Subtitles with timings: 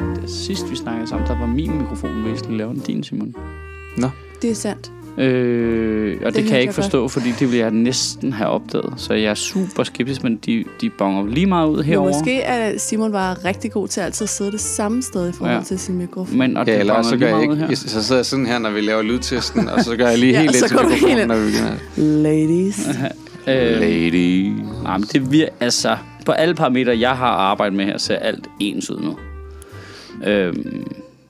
[0.00, 0.44] faktisk.
[0.46, 3.34] Sidst vi snakkede sammen, der var min mikrofon væsentligt lavere end din, Simon.
[3.96, 4.08] Nå,
[4.42, 4.92] Det er sandt.
[5.18, 8.32] Øh, og det, det kan hørte jeg ikke jeg forstå, fordi det ville jeg næsten
[8.32, 8.94] have opdaget.
[8.96, 12.12] Så jeg er super skeptisk, men de, de bonger lige meget ud Men herover.
[12.12, 15.56] måske er Simon var rigtig god til altid at sidde det samme sted i forhold
[15.56, 15.62] Ja.
[15.62, 16.38] til sin mikrofon.
[16.38, 17.52] Men, og ja, det eller så lige gør jeg meget ikke.
[17.52, 17.66] ud her.
[17.68, 20.32] Jeg, så sidder jeg sådan her, når vi laver lydtesten, og så gør jeg lige
[20.36, 21.36] Ja, helt så til mikrofonen, når
[21.96, 22.02] vi.
[22.02, 22.88] Ladies.
[23.48, 24.52] Øh, Lady.
[24.82, 25.96] nej, men det vir, altså,
[26.26, 29.16] på alle parametre, jeg har arbejdet med her, ser alt ens ud nu.
[30.26, 30.86] Øhm,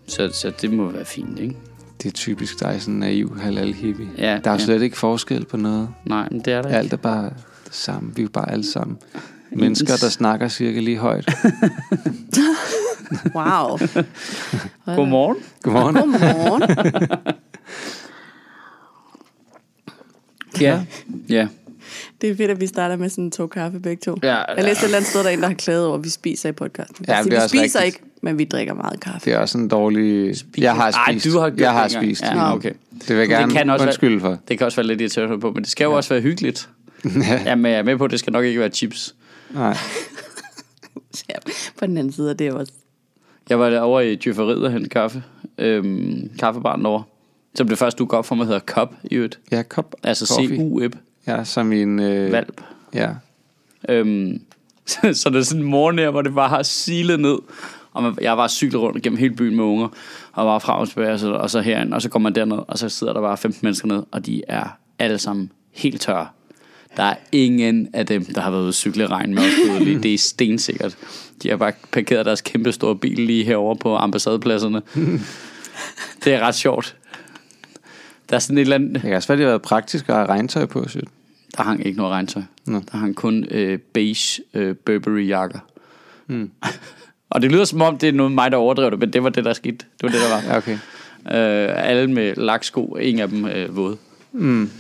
[0.06, 1.56] så, så det må være fint, ikke?
[2.02, 4.08] Det er typisk dig, sådan en naiv halal hippie.
[4.18, 4.58] Ja, Der er ja.
[4.58, 5.88] slet ikke forskel på noget.
[6.04, 6.68] Nej, men det er der.
[6.68, 7.24] Alt er bare
[7.64, 8.10] det samme.
[8.16, 8.98] Vi er jo bare alle sammen.
[9.52, 11.28] Mennesker, der snakker cirka lige højt.
[13.34, 13.78] Wow.
[14.96, 15.36] Godmorgen.
[15.62, 15.94] Godmorgen.
[15.94, 16.62] Godmorgen.
[20.60, 20.80] Ja.
[21.28, 21.48] Ja.
[22.20, 24.16] Det er fedt, at vi starter med sådan to kaffe begge to.
[24.22, 26.04] Ja, Jeg læste et eller andet sted, der er en, der har klaget over, at
[26.04, 27.04] vi spiser i podcasten.
[27.08, 27.84] Ja, Ja, men vi det er også spiser rigtigt.
[28.04, 29.20] ikke, men vi drikker meget kaffe.
[29.24, 30.34] Det er også en dårlig...
[30.58, 31.34] Jeg har Ej, spist.
[31.34, 32.22] du har jeg har det spist.
[32.22, 32.40] Ja, nu.
[32.56, 32.72] okay.
[32.92, 34.38] Det vil jeg Det gerne kan også være- undskylde for.
[34.48, 36.68] Det kan også være lidt irriterende på, men det skal jo også være hyggeligt.
[37.46, 39.14] Jamen, jeg er med på, at det skal nok ikke være chips.
[39.50, 39.76] Nej.
[41.28, 41.34] Ja,
[41.78, 42.72] på den anden side er det også.
[43.48, 45.22] Jeg var derovre i Djøfferiet og hente kaffe.
[45.58, 47.02] Øhm, kaffebaren derovre.
[47.54, 49.38] Som det første, du går op for mig, hedder Cup i øvrigt.
[49.52, 50.90] Ja, kop Altså coffee.
[51.28, 52.00] Ja, som en...
[52.00, 52.60] Øh, Valp.
[52.94, 53.08] Ja.
[53.88, 54.40] Øhm,
[54.86, 57.38] så, så det er sådan en morgen her, hvor det bare har silet ned.
[57.92, 59.88] Og man, jeg var cyklet rundt gennem hele byen med unger,
[60.32, 62.58] og var frem og tilbage, og så, og så herind, og så kommer man derned,
[62.68, 66.26] og så sidder der bare 15 mennesker ned, og de er alle sammen helt tørre.
[66.96, 69.98] Der er ingen af dem, der har været ude at cykle regn med os lige.
[70.02, 70.96] Det er stensikkert.
[71.42, 74.82] De har bare parkeret deres kæmpe store bil lige herover på ambassadepladserne.
[76.24, 76.96] Det er ret sjovt.
[78.30, 78.94] Der er sådan et eller andet...
[78.94, 81.04] Det kan også være, det har været praktisk at have regntøj på, shit.
[81.58, 82.42] Der hang ikke noget regntøj.
[82.66, 82.80] Nå.
[82.92, 85.58] Der hang kun øh, beige øh, Burberry-jakker.
[86.26, 86.50] Mm.
[87.30, 89.28] og det lyder som om, det er noget mig, der overdrev det, men det var
[89.28, 89.76] det, der skete.
[89.76, 90.52] Det var det, der var.
[90.52, 90.78] Ja, okay.
[91.26, 93.96] Øh, alle med laksko, ingen af dem øh, våde.
[94.32, 94.70] Mm.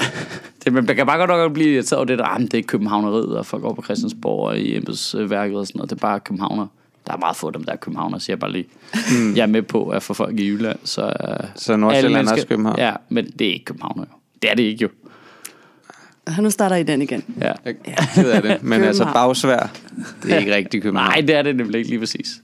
[0.64, 3.38] det, man kan bare godt nok blive irriteret over det der, ah, det er københavneriet,
[3.38, 5.90] og folk går på Christiansborg og i embedsværket og sådan noget.
[5.90, 6.66] Det er bare københavner.
[7.06, 8.66] Der er meget få af dem, der er københavner, siger jeg bare lige.
[9.12, 9.36] Mm.
[9.36, 11.02] Jeg er med på, at for folk i Jylland, så...
[11.02, 12.78] Øh, Så Nordsjælland er også København?
[12.78, 14.16] Ja, men det er ikke københavner jo.
[14.42, 14.88] Det er det ikke jo.
[16.40, 17.24] Nu starter I den igen.
[17.40, 17.52] Ja.
[17.64, 18.62] Jeg er ked af det.
[18.62, 19.70] Men altså, bagsvær,
[20.22, 21.08] det er ikke rigtig København.
[21.10, 22.40] Nej, det er det nemlig ikke lige præcis.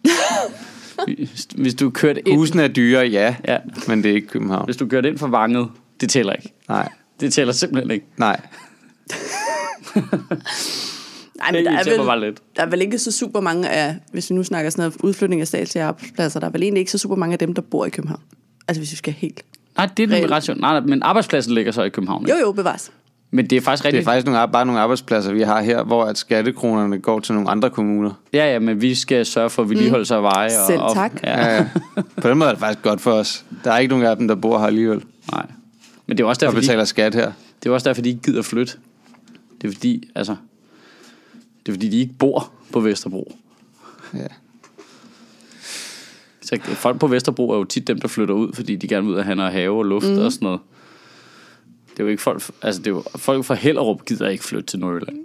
[1.06, 4.64] Hvis- Hvis du kørte ind, Husene er dyre, ja, ja, men det er ikke København.
[4.64, 5.68] hvis du kørte ind for vanget,
[6.00, 6.52] det tæller ikke.
[6.68, 6.88] Nej,
[7.20, 8.06] Det tæller simpelthen ikke.
[8.16, 8.40] nej.
[11.38, 12.40] Nej, Det men der er, vel, bare lidt.
[12.56, 15.40] der er vel ikke så super mange af, hvis vi nu snakker sådan noget udflytning
[15.40, 17.86] af statslige arbejdspladser, der er vel egentlig ikke så super mange af dem, der bor
[17.86, 18.20] i København.
[18.68, 19.42] Altså hvis vi skal helt.
[19.76, 20.60] Nej, det er ret sjovt.
[20.60, 22.26] Nej, men arbejdspladsen ligger så i København.
[22.26, 22.40] Jo Ikke?
[22.46, 22.92] jo, bevares.
[23.34, 24.04] Men det er faktisk Det er rigtigt.
[24.04, 27.70] faktisk nogle, bare nogle arbejdspladser, vi har her, hvor at skattekronerne går til nogle andre
[27.70, 28.10] kommuner.
[28.32, 30.46] Ja, ja, men vi skal sørge for vedligeholdelse af veje.
[30.46, 31.12] Og, Selv og, tak.
[31.24, 31.68] Ja, Ja, ja.
[32.22, 33.44] På den måde er det faktisk godt for os.
[33.64, 35.46] Der er ikke nogen af dem, der bor her alligevel, nej.
[36.06, 37.32] Men det er også og derfor, de, betaler skat her.
[37.62, 38.72] det er også derfor, de ikke gider flytte.
[39.62, 40.36] Det er fordi, altså...
[41.66, 43.36] Det er fordi, de ikke bor på Vesterbro.
[44.14, 44.26] Ja.
[46.42, 49.12] Så folk på Vesterbro er jo tit dem, der flytter ud, fordi de gerne vil
[49.12, 50.18] ud og have noget have og luft mm.
[50.18, 50.60] og sådan noget.
[51.92, 54.66] Det er jo ikke folk, altså det er jo, folk fra Hellerup gider ikke flytte
[54.66, 55.18] til Nordjylland.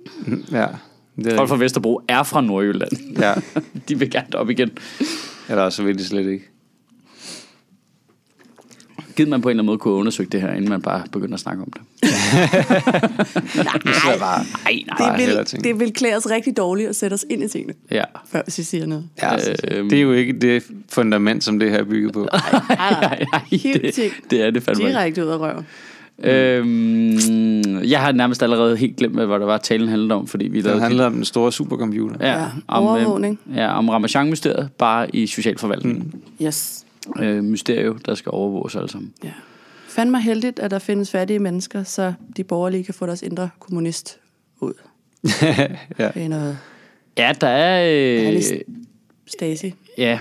[0.52, 0.68] ja.
[1.16, 3.18] Det er Folk fra Vesterbro er fra Nordjylland.
[3.20, 3.34] Ja,
[3.90, 4.70] De vil gerne op igen.
[5.50, 6.46] eller også vil de slet ikke.
[9.16, 11.34] Givet man på en eller anden måde kunne undersøge det her, inden man bare begynder
[11.34, 11.82] at snakke om det.
[13.56, 15.18] Nej, bare, Nej, Det nej.
[15.20, 18.04] hellere vil, det vil klæde os rigtig dårligt at sætte os ind i tingene, Ja.
[18.32, 19.10] før vi siger noget.
[19.22, 19.36] ja,
[19.72, 19.90] Øhm.
[19.90, 22.28] det er jo ikke det fundament, som det her er bygget på.
[22.32, 24.94] Nej, nej, Nej, det, det er det fandme ikke.
[24.94, 25.66] direkte ud af røven.
[26.24, 30.58] Øhm, jeg har nærmest allerede helt glemt, hvad det var, talen handlede om, fordi vi
[30.58, 30.82] Det lavede...
[30.82, 32.16] handler om den store supercomputer.
[32.20, 33.40] Ja, Ja, om, øh, overvågning.
[33.56, 36.12] Ja, om Ramachan-mysteriet, bare i socialforvaltningen.
[36.14, 36.46] Mm.
[36.46, 36.86] Yes.
[37.20, 39.14] Øh, mysterie, der skal overvåges alle sammen.
[39.24, 39.32] Ja.
[39.88, 43.50] Fand mig heldigt, at der findes fattige mennesker, så de borgerlige kan få deres indre
[43.60, 44.20] kommunist
[44.60, 44.74] ud.
[46.00, 46.08] ja.
[46.14, 46.58] Det er noget
[47.18, 48.32] Ja, der er...
[48.34, 48.42] Øh.
[49.26, 49.74] Stasi.
[49.98, 50.20] ja.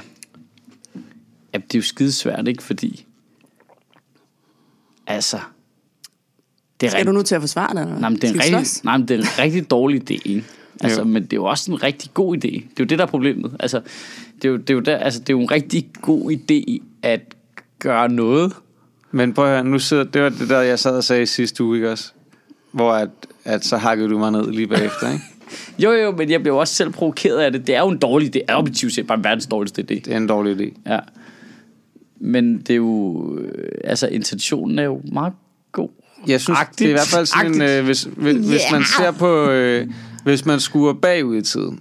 [1.54, 2.62] ja, det er jo skidesvært, ikke?
[2.62, 3.04] Fordi...
[5.06, 5.38] Altså...
[6.80, 7.80] Det er Skal du nu til at forsvare dig?
[7.80, 7.98] Eller?
[7.98, 8.84] Nej, men det er en rigtig, slås?
[8.84, 10.44] nej, men det er en rigtig dårlig idé, ikke?
[10.80, 11.06] Altså, Jo.
[11.06, 12.40] men det er jo også en rigtig god idé.
[12.50, 13.56] Det er jo det, der er problemet.
[13.60, 13.80] Altså,
[14.42, 16.78] det er jo, det er jo, der, altså, det er jo en rigtig god idé
[17.02, 17.20] at
[17.78, 18.52] gøre noget.
[19.10, 21.26] Men prøv at høre, nu sidder, det var det der, jeg sad og sagde i
[21.26, 22.12] sidste uge, ikke også?
[22.72, 23.08] Hvor at,
[23.44, 25.24] at så hakkede du mig ned lige bagefter, ikke?
[25.78, 27.66] Jo, jo, men jeg blev også selv provokeret af det.
[27.66, 28.30] Det er jo en dårlig idé.
[28.30, 29.94] Det er objektivt set bare verdens dårligste idé.
[29.94, 30.80] Det er en dårlig idé.
[30.92, 30.98] Ja.
[32.20, 33.38] Men det er jo...
[33.38, 35.32] øh, Altså, intentionen er jo meget.
[36.26, 36.78] Jeg synes, Agtigt.
[36.78, 39.86] det er i hvert fald sådan en, øh, hvis, hvis, hvis man ser på, øh,
[40.24, 41.80] hvis man skuer bagud i tiden,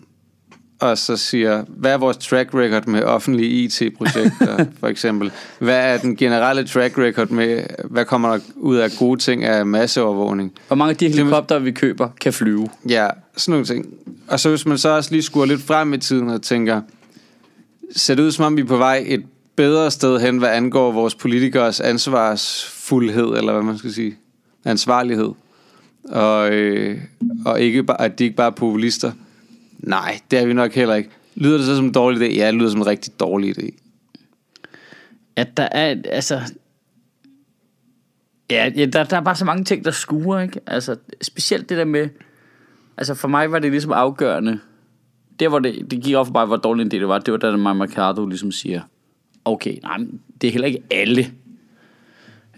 [0.80, 5.32] og så siger, hvad er vores track record med offentlige IT-projekter, for eksempel?
[5.60, 9.66] Hvad er den generelle track record med, hvad kommer der ud af gode ting af
[9.66, 10.52] masseovervågning?
[10.68, 12.70] Hvor mange af de helikopter, vi køber, kan flyve?
[12.90, 13.08] Ja,
[13.38, 13.86] sådan nogle ting.
[14.28, 16.82] Og så hvis man så også lige skruer lidt frem i tiden og tænker,
[17.96, 19.24] ser det ud som om vi er på vej et
[19.56, 24.16] bedre sted hen, hvad angår vores politikers ansvarsfuldhed, eller hvad man skal sige,
[24.66, 25.32] ansvarlighed,
[26.04, 27.02] og, øh,
[27.46, 29.12] og ikke bare, at de ikke bare er populister.
[29.80, 31.10] Nej, det er vi nok heller ikke.
[31.36, 32.36] Lyder det så som en dårlig idé?
[32.36, 33.70] Ja, det lyder som en rigtig dårlig idé.
[35.36, 36.40] At der er, altså...
[38.50, 40.60] Ja, ja der, der er bare så mange ting, der skuer, ikke?
[40.68, 42.10] Altså, specielt det der med...
[42.98, 44.60] Altså, for mig var det ligesom afgørende.
[45.40, 47.32] Der, hvor det, det gik op for mig, hvor dårlig en idé det var, det
[47.32, 48.82] var da Mike Mercado ligesom siger,
[49.46, 49.98] okay, nej,
[50.42, 51.32] det er heller ikke alle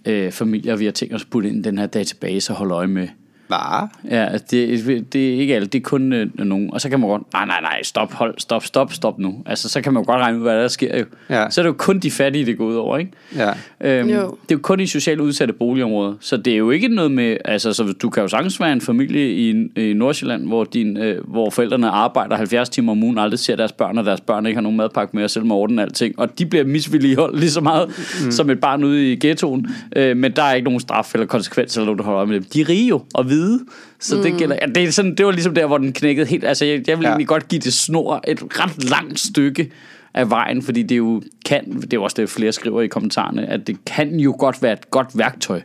[0.07, 2.73] øh, familier, vi har tænkt os at putte ind i den her database og holde
[2.73, 3.07] øje med.
[3.47, 3.87] Hvad?
[4.11, 6.73] Ja, altså, det, det er ikke alle, det er kun øh, nogen.
[6.73, 9.35] Og så kan man godt, nej, nej, nej, stop, hold, stop, stop, stop nu.
[9.45, 11.05] Altså, så kan man jo godt regne ud, hvad der sker jo.
[11.29, 11.49] Ja.
[11.49, 13.11] Så er det jo kun de fattige, det går ud over, ikke?
[13.35, 13.51] Ja.
[13.81, 14.15] Øhm, Jo.
[14.15, 16.13] det er jo kun i socialt udsatte boligområder.
[16.19, 18.81] Så det er jo ikke noget med, altså, så du kan jo sagtens være en
[18.81, 23.39] familie i, i Nordsjælland, hvor, din, øh, hvor forældrene arbejder 70 timer om ugen, aldrig
[23.39, 25.81] ser deres børn, og deres børn ikke har nogen madpakke med, og selv må ordne
[25.81, 26.19] alting.
[26.19, 27.87] Og de bliver misvilligeholdt lige så meget
[28.25, 28.31] mm.
[28.31, 29.67] som et barn ude i ghettoen.
[29.95, 32.35] Øh, men der er ikke nogen straf eller konsekvens, eller noget, der holder øje med
[32.35, 32.43] dem.
[32.53, 33.65] De er rige jo, og hvide.
[33.99, 34.21] Så mm.
[34.21, 36.43] det gælder, ja, det, er sådan, det var ligesom der, hvor den knækkede helt.
[36.45, 37.09] Altså, jeg, jeg vil Ja.
[37.09, 39.71] egentlig godt give det snor et ret langt stykke
[40.13, 43.67] af vejen, fordi det jo kan, det er også det, flere skriver i kommentarerne, at
[43.67, 45.61] det kan jo godt være et godt værktøj.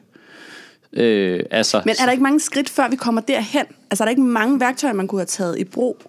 [0.92, 3.64] Øh, altså, Men er der ikke mange skridt, før vi kommer derhen?
[3.90, 6.02] Altså er der ikke mange værktøjer, man kunne have taget i brug,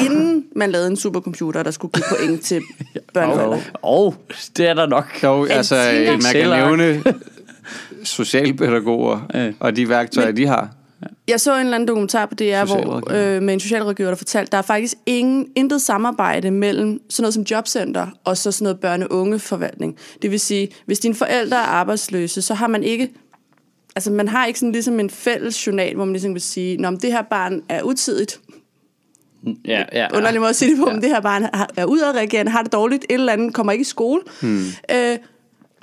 [0.00, 2.62] inden man lavede en supercomputer, der skulle give point til
[3.14, 3.60] børneforældre?
[3.82, 4.14] Og
[4.56, 5.22] det er der nok.
[5.22, 5.74] Jo, altså,
[6.08, 7.02] man kan nævne
[8.04, 9.20] socialpædagoger
[9.60, 10.70] og de værktøjer, de har.
[11.28, 14.52] Jeg så en eller anden dokumentar på DR, hvor, øh, med en socialrådgiver, der fortalte,
[14.52, 18.80] der er faktisk ingen, intet samarbejde mellem sådan noget som jobcenter og så sådan noget
[18.80, 19.96] børne-unge-forvaltning.
[20.22, 23.10] Det vil sige, hvis dine forældre er arbejdsløse, så har man ikke
[23.96, 26.90] Altså, man har ikke sådan ligesom en fælles journal, hvor man ligesom vil sige, Nå,
[26.90, 28.40] men det her barn er utidigt.
[29.64, 30.92] Ja, ja, Underlig måde at sige det på, ja.
[30.92, 33.84] men det her barn er udadreagerende, har det dårligt, et eller andet, kommer ikke i
[33.84, 34.22] skole.
[34.42, 34.64] Hmm.
[34.90, 35.18] Øh,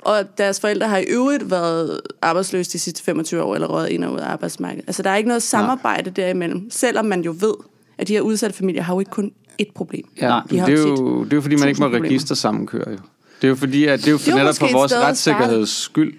[0.04, 4.04] og deres forældre har i øvrigt været arbejdsløse de sidste 25 år, eller røget ind
[4.04, 4.84] og ud af arbejdsmarkedet.
[4.86, 7.54] Altså, der er ikke noget samarbejde derimellem, selvom man jo ved,
[7.98, 10.08] at de her udsatte familier har jo ikke kun ét problem.
[10.20, 12.90] Ja, Nej, de det, er jo, det er jo fordi, man ikke må register sammenkøre
[12.90, 12.98] jo.
[13.40, 14.94] Det er jo fordi, at det er jo Det er jo netop for et vores
[14.94, 16.14] retssikkerheds skyld,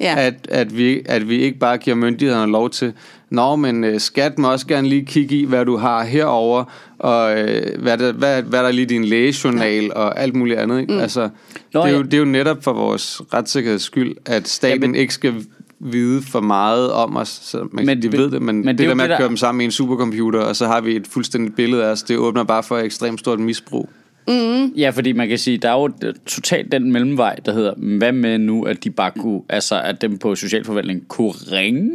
[0.00, 0.14] Ja.
[0.18, 2.92] at, at, vi, at vi ikke bare giver myndighederne lov til,
[3.30, 6.64] Nå, men uh, skat må også gerne lige kigge i, hvad du har herover
[6.98, 9.92] og uh, hvad, der, hvad, hvad der er lige din lægejournal ja.
[9.92, 10.80] og alt muligt andet.
[10.80, 10.92] Ikke?
[10.92, 10.98] Mm.
[11.00, 11.28] Altså,
[11.74, 14.86] Nå, det, er jo, det er jo netop for vores retssikkerheds skyld, at staten Ja,
[14.88, 15.34] men- ikke skal
[15.80, 17.28] vide for meget om os.
[17.28, 19.24] Så man, men, de ved det, men, men det det, der med det, at køre
[19.24, 22.02] der- dem sammen i en supercomputer, og så har vi et fuldstændigt billede af os,
[22.02, 23.88] det åbner bare for ekstremt stort misbrug.
[24.76, 25.90] Ja, fordi man kan sige, der er jo
[26.26, 30.18] totalt den mellemvej, der hedder, hvad med nu, at de bare kunne, altså at dem
[30.18, 31.90] på socialforvaltning kunne ringe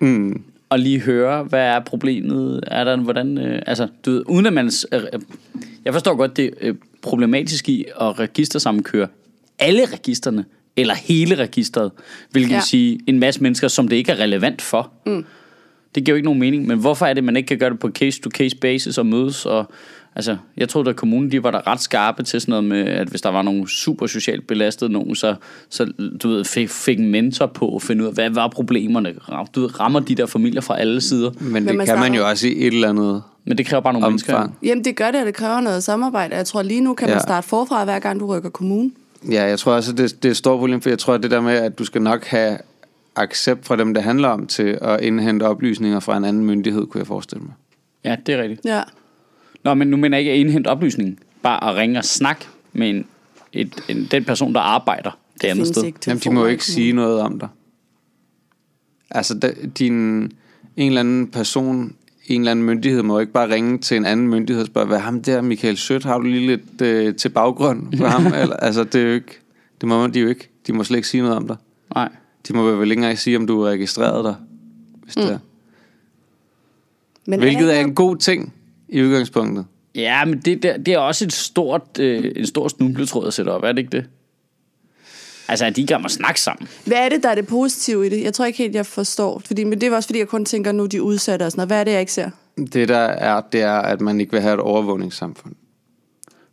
[0.00, 0.42] Mm.
[0.68, 4.52] og lige høre, hvad er problemet, er der, hvordan, øh, altså, du ved, uden at
[4.52, 5.20] man, øh, øh,
[5.84, 9.08] jeg forstår godt det øh, problematisk i at registersammenkøre
[9.58, 10.44] alle registerne,
[10.76, 11.90] eller hele registret,
[12.30, 12.50] hvilket.
[12.50, 12.56] Ja.
[12.56, 14.92] vil sige en masse mennesker, som det ikke er relevant for.
[15.06, 15.24] Mm.
[15.94, 17.78] Det giver jo ikke nogen mening, men hvorfor er det, man ikke kan gøre det
[17.78, 19.70] på case-to-case basis og mødes og
[20.16, 23.08] Altså, jeg troede, at kommunen de var der ret skarpe til sådan noget med, at
[23.08, 25.34] hvis der var nogle super socialt belastede nogen, så,
[25.68, 25.92] så
[26.22, 29.14] du ved, fik, fik en mentor på at finde ud af, hvad var problemerne?
[29.54, 31.30] Du ved, rammer de der familier fra alle sider?
[31.40, 33.92] Men det man kan man jo også i et eller andet Men det kræver bare
[33.92, 34.34] nogle mennesker.
[34.34, 34.58] omfang.
[34.62, 36.36] Jamen, det gør det, og det kræver noget samarbejde.
[36.36, 37.20] Jeg tror, lige nu kan man Ja.
[37.22, 38.90] starte forfra, hver gang du rykker kommune.
[39.30, 41.30] Ja, jeg tror også, det, det er et stort problem, for jeg tror, at det
[41.30, 42.58] der med, at du skal nok have
[43.16, 46.98] accept fra dem, det handler om, til at indhente oplysninger fra en anden myndighed, kunne
[46.98, 47.52] jeg forestille mig.
[48.04, 48.60] Ja, det er rigtigt.
[48.64, 48.80] Ja.
[49.64, 51.18] Nå, men nu mener jeg ikke at indhente oplysningen.
[51.42, 53.06] Bare at ringe og snakke med en,
[53.52, 55.84] et, en, den person, der arbejder det, andet findes sted.
[55.84, 57.48] ikke Jamen, de må jo ikke sige noget om dig.
[59.10, 60.32] Altså, da, din, en
[60.76, 64.28] eller anden person, en eller anden myndighed, må jo ikke bare ringe til en anden
[64.28, 67.28] myndighed og spørge, hvad er ham der, Michael Sødt, har du lige lidt øh, til
[67.28, 68.26] baggrund på ham?
[68.42, 69.40] Eller, altså, det er jo ikke,
[69.80, 70.48] det må de jo ikke.
[70.66, 71.56] De må slet ikke sige noget om dig.
[71.94, 72.08] Nej.
[72.48, 74.34] De må vel ikke engang sige, om du er registreret der,
[75.04, 75.22] hvis mm.
[75.22, 75.38] det er.
[77.26, 78.52] Men Hvilket er ikke en god ting
[78.92, 79.66] i udgangspunktet.
[79.94, 83.50] Ja, men det, der, det er også et stort, øh, en stor snubletråd at sætte
[83.50, 84.04] op, er det ikke det?
[85.48, 86.68] Altså, at de kan snakke sammen.
[86.86, 88.22] Hvad er det, der er det positive i det?
[88.22, 89.42] Jeg tror ikke helt, jeg forstår.
[89.46, 91.58] Fordi, men det er også, fordi jeg kun tænker, nu er de udsatte og sådan
[91.58, 91.68] noget.
[91.68, 92.30] Hvad er det, jeg ikke ser?
[92.72, 95.54] Det der er, det er, at man ikke vil have et overvågningssamfund.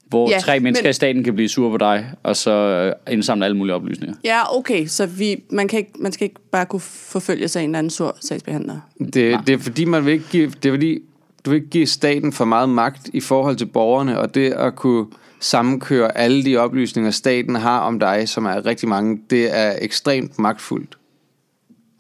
[0.08, 2.52] Hvor Ja, ja, tre mennesker men- i staten kan blive sure på dig, og så
[2.52, 4.16] øh, indsamle alle mulige oplysninger.
[4.24, 7.64] Ja, okay, så vi, man, kan ikke, man skal ikke bare kunne forfølge sig af
[7.64, 8.80] en eller anden sur sagsbehandler.
[9.00, 11.00] Det, det er fordi, man vil ikke give, det er fordi,
[11.46, 14.76] du vil ikke give staten for meget magt i forhold til borgerne, og det at
[14.76, 15.06] kunne
[15.40, 20.40] sammenkøre alle de oplysninger, staten har om dig, som er rigtig mange, det er ekstremt
[20.40, 20.98] magtfuldt.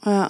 [0.05, 0.11] Ja.
[0.11, 0.27] Jeg,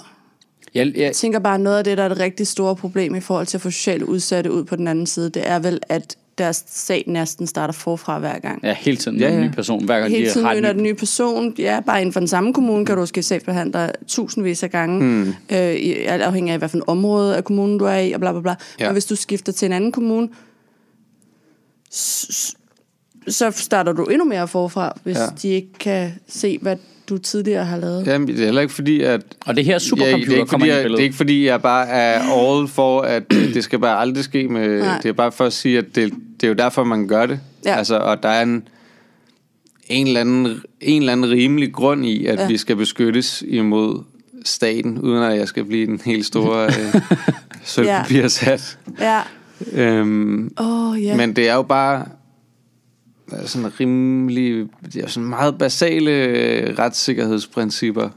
[0.74, 3.46] jeg, Jeg tænker bare, noget af det, der er det rigtig store problem i forhold
[3.46, 6.64] til at få socialt udsatte ud på den anden side, det er vel, at deres
[6.66, 8.60] sag næsten starter forfra hver gang.
[8.64, 10.68] ja, hele tiden Ja, ja, en ny person, hver gang Hele de tiden har møder
[10.70, 10.88] en den ny...
[10.88, 11.54] nye person.
[11.58, 15.00] Ja, bare inden for den samme kommune kan du måske sagsbehandle tusindvis af gange.
[15.04, 15.34] Mm.
[15.56, 18.40] Øh, i- alt afhængig af, hvilken område af kommunen du er i, og bla bla
[18.40, 18.54] bla.
[18.80, 18.84] Ja.
[18.86, 20.28] Men hvis du skifter til en anden kommune,
[23.28, 25.26] så starter du endnu mere forfra, hvis ja.
[25.42, 26.76] de ikke kan se, hvad
[27.10, 28.06] du tidligere har lavet.
[28.06, 29.20] Jamen, det er heller ikke fordi, at...
[29.46, 31.04] Og det her Ja, supercomputer det, er ikke kommer fordi, ind i jeg, det er
[31.04, 33.22] ikke fordi, jeg bare er all for, at
[33.54, 34.80] det skal bare aldrig ske med...
[34.80, 34.98] Nej.
[35.02, 37.40] Det er bare for at sige, at det, det er jo derfor, man gør det.
[37.64, 37.76] Ja.
[37.76, 38.68] Altså, og der er en,
[39.86, 42.42] en, eller anden, en eller anden rimelig grund i, at ja.
[42.42, 42.48] Ja.
[42.48, 44.02] vi skal beskyttes imod
[44.44, 47.00] staten, uden at jeg skal blive den helt store øh,
[47.64, 48.78] sølvpapirshat.
[49.00, 49.20] Ja.
[49.72, 51.16] Øhm, Åh, oh, ja.
[51.16, 52.06] Men det er jo bare øh,
[53.46, 54.66] sådan rimelig,
[55.00, 58.08] er sådan meget basale øh, retssikkerhedsprincipper.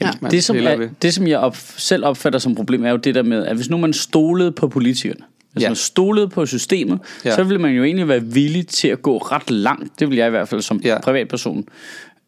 [0.00, 0.10] Ja.
[0.30, 3.22] det, som er, det, som jeg op, selv opfatter som problem, er jo det der
[3.22, 5.20] med, at hvis nu man stolede på politikerne,
[5.52, 5.64] hvis Ja.
[5.64, 5.70] ja.
[5.70, 7.30] man stolede på systemet, Ja.
[7.30, 7.36] ja.
[7.36, 10.00] så ville man jo egentlig være villig til at gå ret langt.
[10.00, 10.88] Det vil jeg i hvert fald som Ja.
[10.88, 11.00] ja.
[11.00, 11.64] privatperson.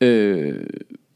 [0.00, 0.54] Øh,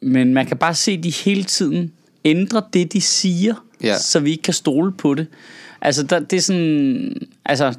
[0.02, 1.92] men man kan bare se, at de hele tiden
[2.24, 3.98] ændrer det, de siger, Ja.
[3.98, 5.26] så vi ikke kan stole på det.
[5.80, 7.16] Altså, der, det er sådan...
[7.44, 7.72] Altså, ja,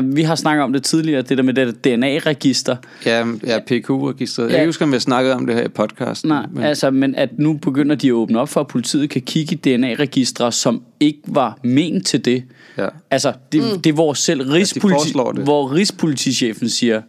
[0.00, 2.76] vi har snakket om det tidligere, det der med det DNA-register.
[3.06, 4.44] Ja, ja PQ-registret.
[4.44, 4.48] Ja.
[4.48, 4.56] Jeg Ja.
[4.56, 6.28] kan ikke huske, om jeg snakkede om det her i podcasten.
[6.28, 6.62] Nej, men.
[6.64, 9.58] altså, men at nu begynder de at åbne op for, at politiet kan kigge i
[9.76, 12.44] DNA-registre, som ikke var ment til det.
[12.78, 12.88] Ja.
[13.10, 13.80] Altså, det, mm.
[13.82, 15.42] det er hvor selv rigspoliti, foreslår det.
[15.44, 17.02] hvor rigspolitichefen siger,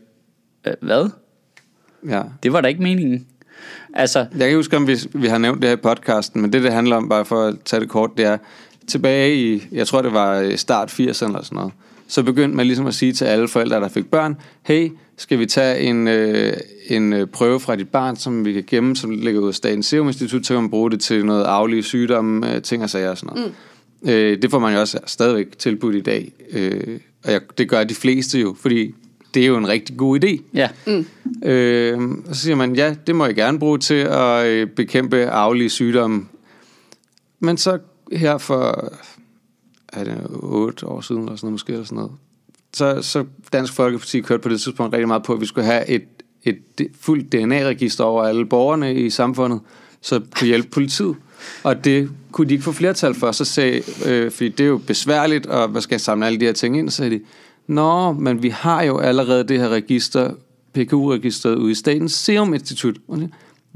[0.67, 1.09] "Øh, hvad?
[2.09, 2.21] ja.
[2.43, 3.25] Det var da ikke meningen.
[3.93, 6.53] Altså, Jeg kan ikke huske, om vi, vi har nævnt det her i podcasten, men
[6.53, 8.37] det, det handler om, bare for at tage det kort, det er,
[8.87, 11.73] tilbage i, jeg tror det var i start 80'erne eller sådan noget,
[12.07, 15.45] så begyndte man ligesom at sige til alle forældre, der fik børn, hey, skal vi
[15.45, 16.53] tage en, øh,
[16.89, 19.85] en øh, prøve fra dit barn, som vi kan gemme, som ligger ud af Statens
[19.85, 23.09] Serum Institut, så kan man bruge det til noget aflige sygdomme, øh, ting og sager
[23.09, 23.53] og sådan noget.
[24.01, 24.09] Mm.
[24.09, 27.83] Øh, det får man jo også stadigvæk tilbudt i dag, øh, og jeg, det gør
[27.83, 28.95] de fleste jo, fordi
[29.33, 30.41] det er jo en rigtig god idé.
[30.53, 30.69] ja.
[30.87, 31.05] Mm.
[31.49, 31.99] Øh,
[32.29, 35.69] og så siger man, ja, det må jeg gerne bruge til at øh, bekæmpe arvelige
[35.69, 36.25] sygdomme.
[37.39, 37.79] Men så
[38.11, 38.93] her for,
[39.93, 42.11] er det 8 år siden, eller sådan noget, måske, eller sådan noget,
[42.73, 45.89] så, så Dansk Folkeparti kørte på det tidspunkt rigtig meget på, at vi skulle have
[45.89, 46.03] et,
[46.43, 46.57] et
[47.01, 49.59] fuldt DNA-register over alle borgerne i samfundet,
[50.01, 51.15] så kunne hjælpe politiet.
[51.63, 54.77] Og det kunne de ikke få flertal for, så sagde, øh, fordi det er jo
[54.77, 57.21] besværligt, og hvad skal jeg samle alle de her ting ind, så sagde de,
[57.67, 60.31] Nå, men vi har jo allerede det her register,
[60.73, 62.97] PKU-registret ude i Statens Serum Institut.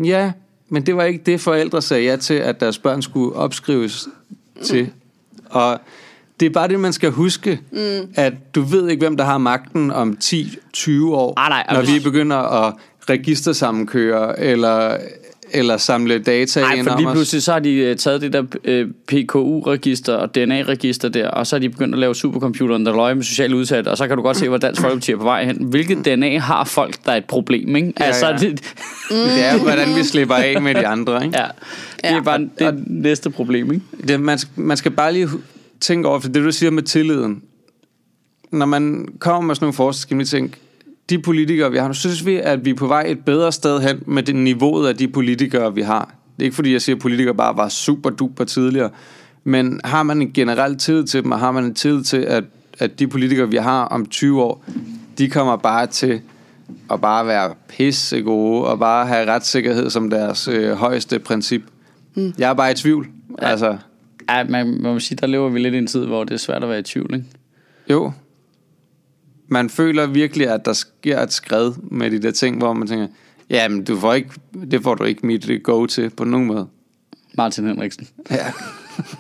[0.04, 0.32] Ja,
[0.70, 4.08] men det var ikke det, forældre sagde ja til, at deres børn skulle opskrives
[4.64, 4.90] til.
[5.50, 5.80] Og
[6.42, 8.08] det er bare det, man skal huske, mm.
[8.16, 12.00] at du ved ikke, hvem der har magten om 10-20 år, Ah, nej, når vi
[12.04, 12.74] begynder at
[13.10, 14.98] registersammenkøre, eller,
[15.52, 17.14] eller samle data Nej, ind for lige os.
[17.14, 21.56] pludselig så har de øh, taget det der øh, PKU-register og DNA-register der, og så
[21.56, 24.24] har de begyndt at lave supercomputeren, der løjer med socialt udsatte, og så kan du
[24.24, 25.58] godt se, hvor Dansk Folkeparti er på vej hen.
[25.64, 27.94] Hvilket DNA har folk, der er et problem, ikke?
[28.00, 28.38] Ja, altså, ja.
[28.38, 28.62] Det,
[29.10, 31.38] Det er hvordan vi slipper af med de andre, ikke?
[31.38, 31.46] ja,
[32.10, 33.86] det er bare det næste problem, ikke?
[34.08, 35.30] Det, man, man skal bare lige
[35.82, 37.44] tænke over, for det du siger med tilliden.
[38.52, 40.58] Når man kommer med sådan nogle forslag, skal man tænke,
[41.10, 43.80] de politikere, vi har nu, synes vi, at vi er på vej et bedre sted
[43.80, 46.16] hen med det niveauet af de politikere, vi har.
[46.38, 48.90] Det er ikke fordi, jeg siger, at politikere bare var super duper tidligere,
[49.44, 52.44] men har man en generel tillid til dem, og har man en tillid til, at,
[52.80, 54.66] at de politikere, vi har om 20 år,
[55.18, 56.22] de kommer bare til
[56.92, 61.62] at bare være pisse gode, og bare have retssikkerhed som deres øh, højeste princip.
[62.16, 62.34] Mm.
[62.38, 63.08] Jeg er bare i tvivl.
[63.42, 63.48] Ja.
[63.48, 63.78] Altså,
[64.38, 66.64] Ja, man må sige, der lever vi lidt i en tid, hvor det er svært
[66.64, 67.26] at være i tvivl, ikke?
[67.90, 68.12] Jo.
[69.48, 73.08] Man føler virkelig, at der sker et skred med de der ting, hvor man tænker,
[73.50, 74.30] ja, men du får ikke,
[74.72, 76.68] det får du ikke mit go til på nogen måde.
[77.34, 78.08] Martin Henriksen.
[78.32, 78.46] Ja.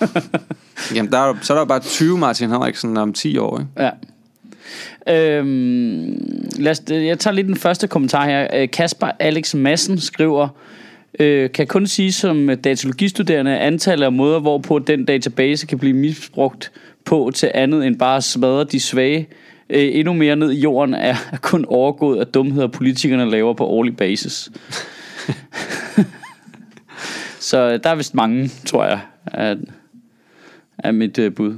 [0.96, 3.72] Jamen, der er, så er der bare 20 Martin Henriksen om 10 år, ikke?
[3.78, 3.92] Ja.
[5.08, 8.48] Øhm, lad os, jeg tager lige den første kommentar her.
[8.54, 10.48] Øh, Kasper Alex Madsen skriver,
[11.20, 15.94] øh, kan kun sige som datalogistuderende, at antallet af måder, hvorpå den database kan blive
[15.94, 16.72] misbrugt
[17.06, 19.28] på til andet end bare at smadre de svage
[19.70, 23.98] øh, endnu mere ned i jorden, er kun overgået af dumheder, politikerne laver på årlig
[23.98, 24.50] basis.
[27.40, 29.56] Så der er vist mange, tror jeg, af,
[30.78, 31.58] af mit øh, bud.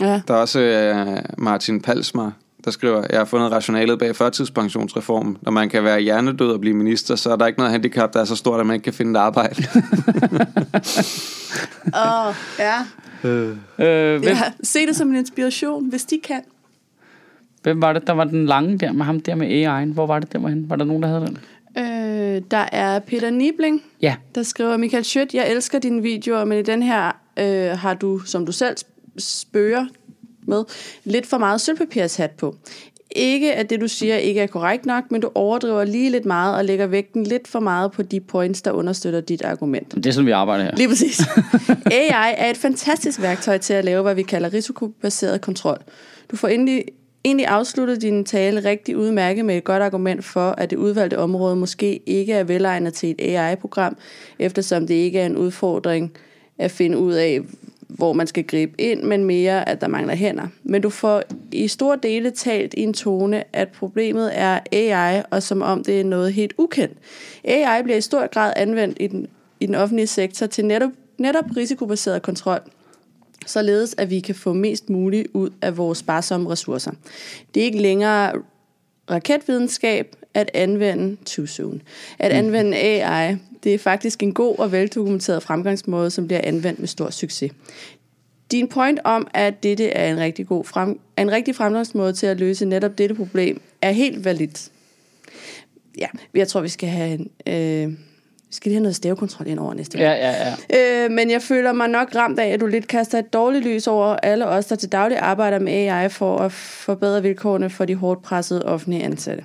[0.00, 0.20] Ja.
[0.28, 2.32] Der er også øh, Martin Palsmar,
[2.64, 5.36] der skriver, jeg har fundet rationalet bag førtidspensionsreformen.
[5.42, 8.20] Når man kan være hjernedød og blive minister, så er der ikke noget handicap, der
[8.20, 9.62] er så stort, at man ikke kan finde et arbejde.
[11.94, 12.74] Åh, oh, ja.
[13.28, 13.48] Øh,
[13.78, 16.40] hvem, Ja, se det som en inspiration, hvis de kan.
[17.62, 19.92] hvem var det, der var den lange der med ham der med AI'en?
[19.94, 20.70] Hvor var det, der var henne?
[20.70, 21.38] Var der nogen, der havde den?
[21.78, 24.16] Øh, der er Peter Nibling, Ja.
[24.34, 28.18] der skriver, Michael Schødt, jeg elsker dine videoer, men i den her øh, har du,
[28.18, 28.76] som du selv
[29.18, 29.86] spørger
[30.50, 30.64] med,
[31.04, 32.56] lidt for meget sølvpapirshat på.
[33.16, 36.56] Ikke at det, du siger, ikke er korrekt nok, men du overdriver lige lidt meget
[36.56, 39.94] og lægger vægten lidt for meget på de points, der understøtter dit argument.
[39.94, 40.76] Det er sådan, vi arbejder her.
[40.76, 41.20] Lige præcis.
[42.00, 45.78] AI er et fantastisk værktøj til at lave, hvad vi kalder risikobaseret kontrol.
[46.30, 46.84] Du får endelig,
[47.24, 51.56] egentlig afsluttet din tale rigtig udmærket med et godt argument for, at det udvalgte område
[51.56, 53.96] måske ikke er velegnet til et AI-program,
[54.38, 56.12] eftersom det ikke er en udfordring
[56.58, 57.40] at finde ud af,
[57.96, 60.46] hvor man skal gribe ind, men mere, at der mangler hænder.
[60.62, 65.42] Men du får i store dele talt i en tone, at problemet er AI, og
[65.42, 66.98] som om det er noget helt ukendt.
[67.44, 69.26] AI bliver i stor grad anvendt i den,
[69.60, 72.60] i den offentlige sektor til netop, netop risikobaseret kontrol,
[73.46, 76.92] således at vi kan få mest muligt ud af vores sparsomme ressourcer.
[77.54, 78.32] Det er ikke længere
[79.10, 81.82] raketvidenskab at anvende too soon.
[82.18, 86.88] At anvende AI, det er faktisk en god og veldokumenteret fremgangsmåde, som bliver anvendt med
[86.88, 87.52] stor succes.
[88.50, 92.40] Din point om, at dette er en rigtig god frem, en rigtig fremgangsmåde til at
[92.40, 94.70] løse netop dette problem, er helt validt.
[95.98, 97.92] Ja, jeg tror, vi skal have en, øh,
[98.50, 100.18] vi skal lige have noget stavekontrol ind over næste gang.
[100.18, 101.04] Ja, ja, ja.
[101.04, 103.86] Øh, men jeg føler mig nok ramt af, at du lidt kaster et dårligt lys
[103.86, 107.94] over alle os, der til daglig arbejder med AI for at forbedre vilkårene for de
[107.94, 109.44] hårdt pressede offentlige ansatte.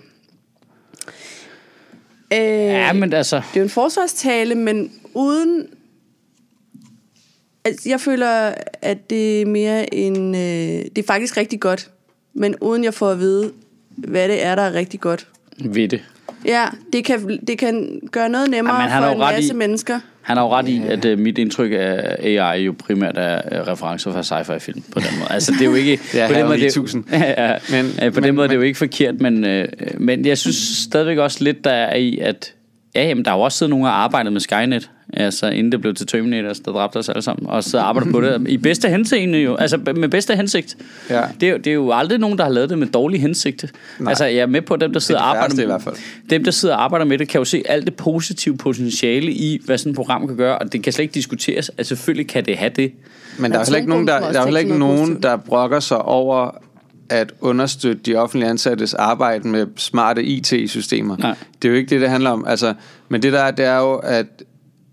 [2.33, 3.35] Øh, Ja, men altså...
[3.35, 5.67] det er jo en forsvarstale, men uden...
[7.65, 10.35] Altså, jeg føler, at det er mere en...
[10.35, 10.41] Øh,
[10.95, 11.91] det er faktisk rigtig godt,
[12.33, 13.51] men uden jeg får at vide,
[13.89, 15.27] hvad det er, der er rigtig godt.
[15.57, 16.01] Ved det.
[16.45, 19.99] Ja, det kan, det kan gøre noget nemmere Jamen, for en masse i- mennesker.
[20.21, 23.67] Han har jo ret i, at uh, mit indtryk af AI jo primært er uh,
[23.67, 25.31] referencer fra sci-fi-film på den måde.
[25.31, 25.93] Altså, det er jo ikke...
[26.13, 27.03] Er på den måde, det, 9000.
[27.11, 29.43] ja, ja, Men- men, på men- den måde det er men- jo ikke forkert, men,
[29.43, 29.65] uh,
[30.01, 32.53] men jeg synes stadigvæk også lidt, der er i, at
[32.95, 35.81] ja, jamen, der er jo også siddet nogen og arbejdet med Skynet, altså inden det
[35.81, 38.89] blev til Terminators, der dræbte os alle sammen, og så arbejder på det i bedste
[38.89, 40.77] henseende jo, altså med bedste hensigt.
[41.09, 41.21] Ja.
[41.39, 43.65] Det, er, jo- det er jo aldrig nogen, der har lavet det med dårlig hensigt.
[43.99, 44.09] Nej.
[44.11, 45.81] Altså, jeg er med på dem, der sidder de og arbejder færreste i med hvert
[45.81, 45.95] fald.
[46.29, 49.61] dem, der sidder og arbejder med det, kan jo se alt det positive potentiale i,
[49.65, 51.69] hvad sådan et program kan gøre, og det kan slet ikke diskuteres.
[51.69, 52.91] Altså, selvfølgelig kan det have det.
[53.39, 56.51] Men der er heller ikke nogen, der, der, er ikke nogen, der brokker sig over
[57.09, 61.17] at understøtte de offentlige ansattes arbejde med smarte IT-systemer.
[61.17, 61.35] Nej.
[61.61, 62.45] Det er jo ikke det, det handler om.
[62.47, 62.73] Altså,
[63.09, 64.25] men det der er, det er jo, at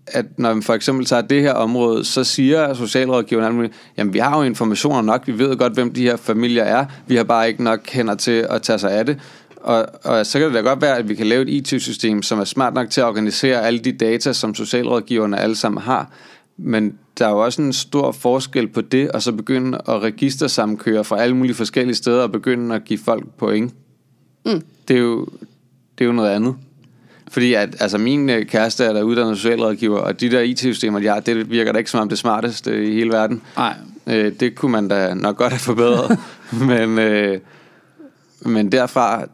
[0.07, 4.13] at når man for eksempel tager det her område, så siger socialrådgiveren, alt muligt, jamen
[4.13, 7.23] vi har jo informationer nok, vi ved godt, hvem de her familier er, vi har
[7.23, 9.19] bare ikke nok hænder til at tage sig af det.
[9.57, 12.39] Og, og så kan det da godt være, at vi kan lave et IT-system, som
[12.39, 16.09] er smart nok til at organisere alle de data, som socialrådgiverne alle sammen har.
[16.57, 21.03] Men der er jo også en stor forskel på det, og så begynde at registersamkøre
[21.03, 23.73] fra alle mulige forskellige steder, og begynde at give folk point.
[24.45, 24.61] Mm.
[24.87, 25.25] Det, er jo,
[25.97, 26.55] det er jo noget andet.
[27.31, 31.07] Fordi at, altså min øh, kæreste er der uddannet socialrådgiver, og de der IT-systemer, de
[31.07, 33.41] har, det virker da ikke som om det smarteste i hele verden.
[33.55, 33.75] Nej.
[34.07, 36.17] Øh, det kunne man da nok godt have forbedret.
[36.67, 37.39] men, øh,
[38.41, 39.25] men derfra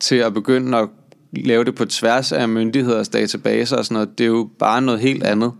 [0.00, 0.88] til at begynde at
[1.32, 5.00] lave det på tværs af myndigheders databaser og sådan noget, det er jo bare noget
[5.00, 5.52] helt andet.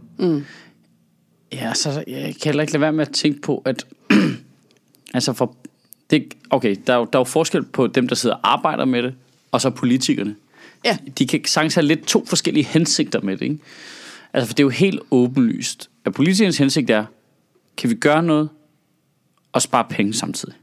[1.53, 3.87] Ja, så jeg kan heller ikke lade være med at tænke på, at
[5.15, 5.57] altså for,
[6.11, 8.85] det, okay, der er, jo, der er jo forskel på dem, der sidder og arbejder
[8.85, 9.15] med det,
[9.53, 10.37] og så politikerne.
[10.85, 10.99] Ja.
[11.19, 13.59] De kan sagtens have lidt to forskellige hensigter med det, ikke?
[14.33, 17.05] Altså, for det er jo helt åbenlyst, at politikernes hensigt er,
[17.77, 18.49] kan vi gøre noget
[19.53, 20.55] og spare penge samtidig?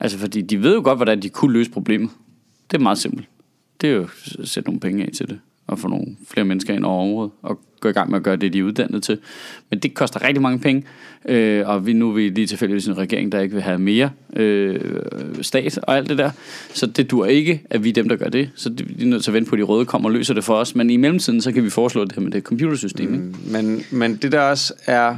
[0.00, 2.10] Altså, fordi de ved jo godt, hvordan de kunne løse problemet.
[2.70, 3.28] Det er meget simpelt.
[3.80, 5.40] Det er jo at sætte nogle penge af til det,
[5.72, 8.36] at få nogle flere mennesker ind over området, og gå i gang med at gøre
[8.36, 9.18] det, de er uddannet til.
[9.70, 10.84] Men det koster rigtig mange penge,
[11.24, 14.10] øh, og vi, nu er vi lige tilfældigvis en regering, der ikke vil have mere
[14.36, 14.80] øh,
[15.42, 16.30] stat og alt det der.
[16.74, 18.50] Så det dur ikke, at vi er dem, der gør det.
[18.54, 20.34] Så det, vi er nødt til at vente på, at de røde kommer og løser
[20.34, 20.74] det for os.
[20.74, 23.14] Men i mellemtiden, så kan vi foreslå det her med det computersystem.
[23.14, 23.24] Ikke?
[23.24, 25.16] Mm, men, men det der også er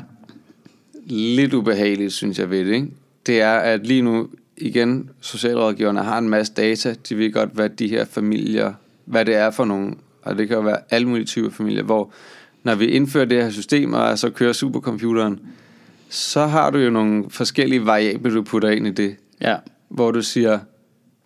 [1.07, 2.89] lidt ubehageligt, synes jeg ved det, ikke?
[3.29, 6.95] det er, at lige nu igen, socialrådgiverne har en masse data.
[7.09, 8.73] De ved godt, hvad de her familier,
[9.05, 9.95] hvad det er for nogle,
[10.29, 12.13] og det kan jo være alle mulige typer familier, hvor
[12.65, 15.41] når vi indfører det her system, og så kører supercomputeren,
[16.11, 19.57] så har du jo nogle forskellige variabler, du putter ind i det, Ja.
[19.89, 20.59] hvor du siger,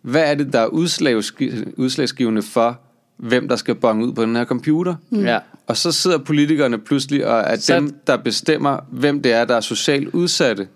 [0.02, 2.80] hvad er det, der er udslagsgi- udslagsgivende for,
[3.16, 4.94] hvem der skal bonge ud på den her computer?
[5.10, 5.24] Mm.
[5.24, 5.38] ja.
[5.66, 9.56] Og så sidder politikerne pludselig og er Så- dem, der bestemmer, hvem det er, der
[9.56, 10.68] er socialt udsatte,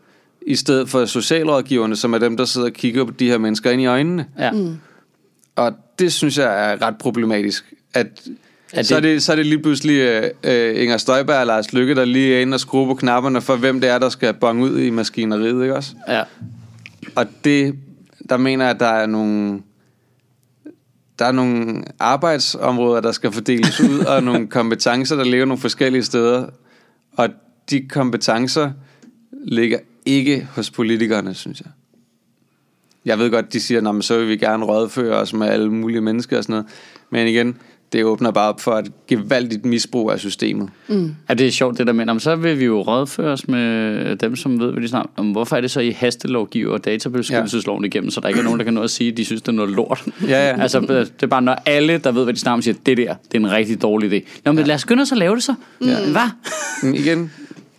[0.47, 3.71] i stedet for socialrådgiverne, som er dem, der sidder og kigger på de her mennesker
[3.71, 4.27] ind i øjnene.
[4.39, 4.51] ja.
[4.53, 4.77] Mm.
[5.57, 8.29] Og det synes jeg er ret problematisk, at
[8.73, 11.73] Er Så, er det, så er det lige pludselig øh, øh, Inger Støjberg og Lars
[11.73, 14.35] Lykke, der lige er inde og skruer på knapperne for, hvem det er, der skal
[14.35, 15.95] bonge ud i maskineriet, ikke også?
[16.09, 16.23] Ja.
[17.15, 17.75] Og det,
[18.29, 19.61] der mener jeg, at der er nogle,
[21.19, 26.05] der er nogle arbejdsområder, der skal fordeles ud, og nogle kompetencer, der ligger nogle forskellige
[26.05, 26.47] steder.
[27.17, 27.29] Og
[27.71, 28.71] de kompetencer
[29.45, 31.69] ligger ikke hos politikerne, synes jeg.
[33.05, 36.01] Jeg ved godt, de siger, at så vil vi gerne rådføre os med alle mulige
[36.01, 36.67] mennesker og sådan noget.
[37.11, 37.57] Men igen,
[37.97, 40.69] det åbner bare op for et gevaldigt misbrug af systemet.
[41.29, 44.17] Ja, det er sjovt det der med, men så vil vi jo rådføre os med
[44.17, 45.31] dem, som ved, hvad de snakker om.
[45.31, 48.65] Hvorfor er det så, I hastelovgiver og databeskyttelsesloven igennem, så der ikke er nogen, der
[48.65, 50.05] kan nå at sige, at de synes, det er noget lort?
[50.23, 50.61] Ja, ja.
[50.63, 53.15] altså, det er bare, når alle, der ved, hvad de snakker om, siger, det der,
[53.33, 54.27] det er en rigtig dårlig idé.
[54.45, 55.55] Nå, men lad os skynde os at lave det så.
[55.81, 56.11] Ja.
[56.11, 56.31] Hvad?
[56.83, 57.31] Men igen,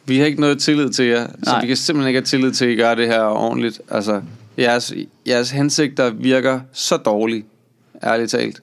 [0.06, 1.62] vi har ikke noget tillid til jer, så Nej.
[1.62, 3.82] vi kan simpelthen ikke have tillid til, at I gør det her ordentligt.
[3.90, 4.22] Altså,
[4.58, 4.94] jeres,
[5.28, 7.46] jeres hensigter virker så dårligt,
[8.04, 8.62] ærligt talt.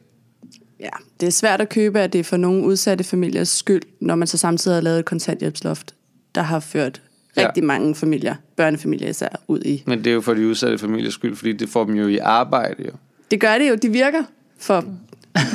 [0.85, 0.89] Ja,
[1.21, 4.29] det er svært at købe, at det er for nogle udsatte familiers skyld, når man
[4.29, 5.95] så samtidig har lavet et kontanthjælpsloft,
[6.35, 7.01] der har ført
[7.37, 7.47] Ja.
[7.47, 9.83] rigtig mange familier, børnefamilier især, ud i.
[9.87, 12.19] Men det er jo for de udsatte familiers skyld, fordi det får dem jo i
[12.19, 12.75] arbejde.
[12.87, 12.91] Jo.
[13.31, 14.23] Det gør det jo, de virker
[14.59, 14.85] for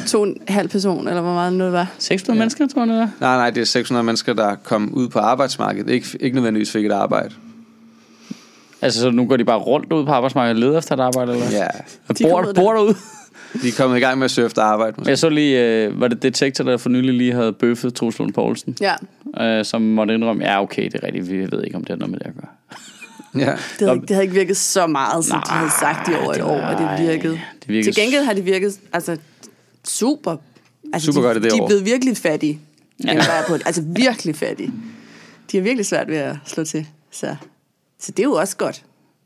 [0.07, 1.91] to og en halv person, eller hvor meget nu det var.
[1.99, 2.39] 600 ja.
[2.41, 3.07] mennesker, tror jeg, det er.
[3.19, 5.89] Nej, nej, det er 600 mennesker, der kom ud på arbejdsmarkedet.
[5.89, 7.33] Ikke, ikke nødvendigvis fik et arbejde.
[8.81, 11.31] Altså, så nu går de bare rundt ud på arbejdsmarkedet og leder efter et arbejde,
[11.31, 11.59] eller hvad?
[11.59, 11.67] Ja,
[12.07, 12.95] Og De bor, kommer bor derude.
[13.61, 14.93] De er kommet i gang med at søge efter arbejde.
[14.97, 15.09] Måske.
[15.09, 18.33] Jeg så lige, øh, var det Detektor, der for nylig lige havde bøffet Troels Lund
[18.33, 18.93] Poulsen, Ja,
[19.59, 21.95] øh, som måtte indrømme, ja, okay, det er rigtigt, vi ved ikke, om det har
[21.97, 22.49] noget med det at gøre.
[23.35, 23.51] Ja.
[23.79, 26.41] det havde, det havde ikke virket så meget, som de havde sagt i over et
[26.41, 27.33] år, at det virkede.
[27.61, 29.17] det virkede Til gengæld har det virket altså,
[29.87, 30.35] super.
[30.93, 31.67] Altså, Super de, godt i det de er år.
[31.67, 32.59] blevet virkelig fattige.
[33.05, 33.21] Ja.
[33.47, 33.63] På det.
[33.65, 34.71] Altså virkelig fattige.
[35.51, 36.87] De har virkelig svært ved at slå til.
[37.11, 37.35] Så,
[37.99, 38.83] så det er jo også godt.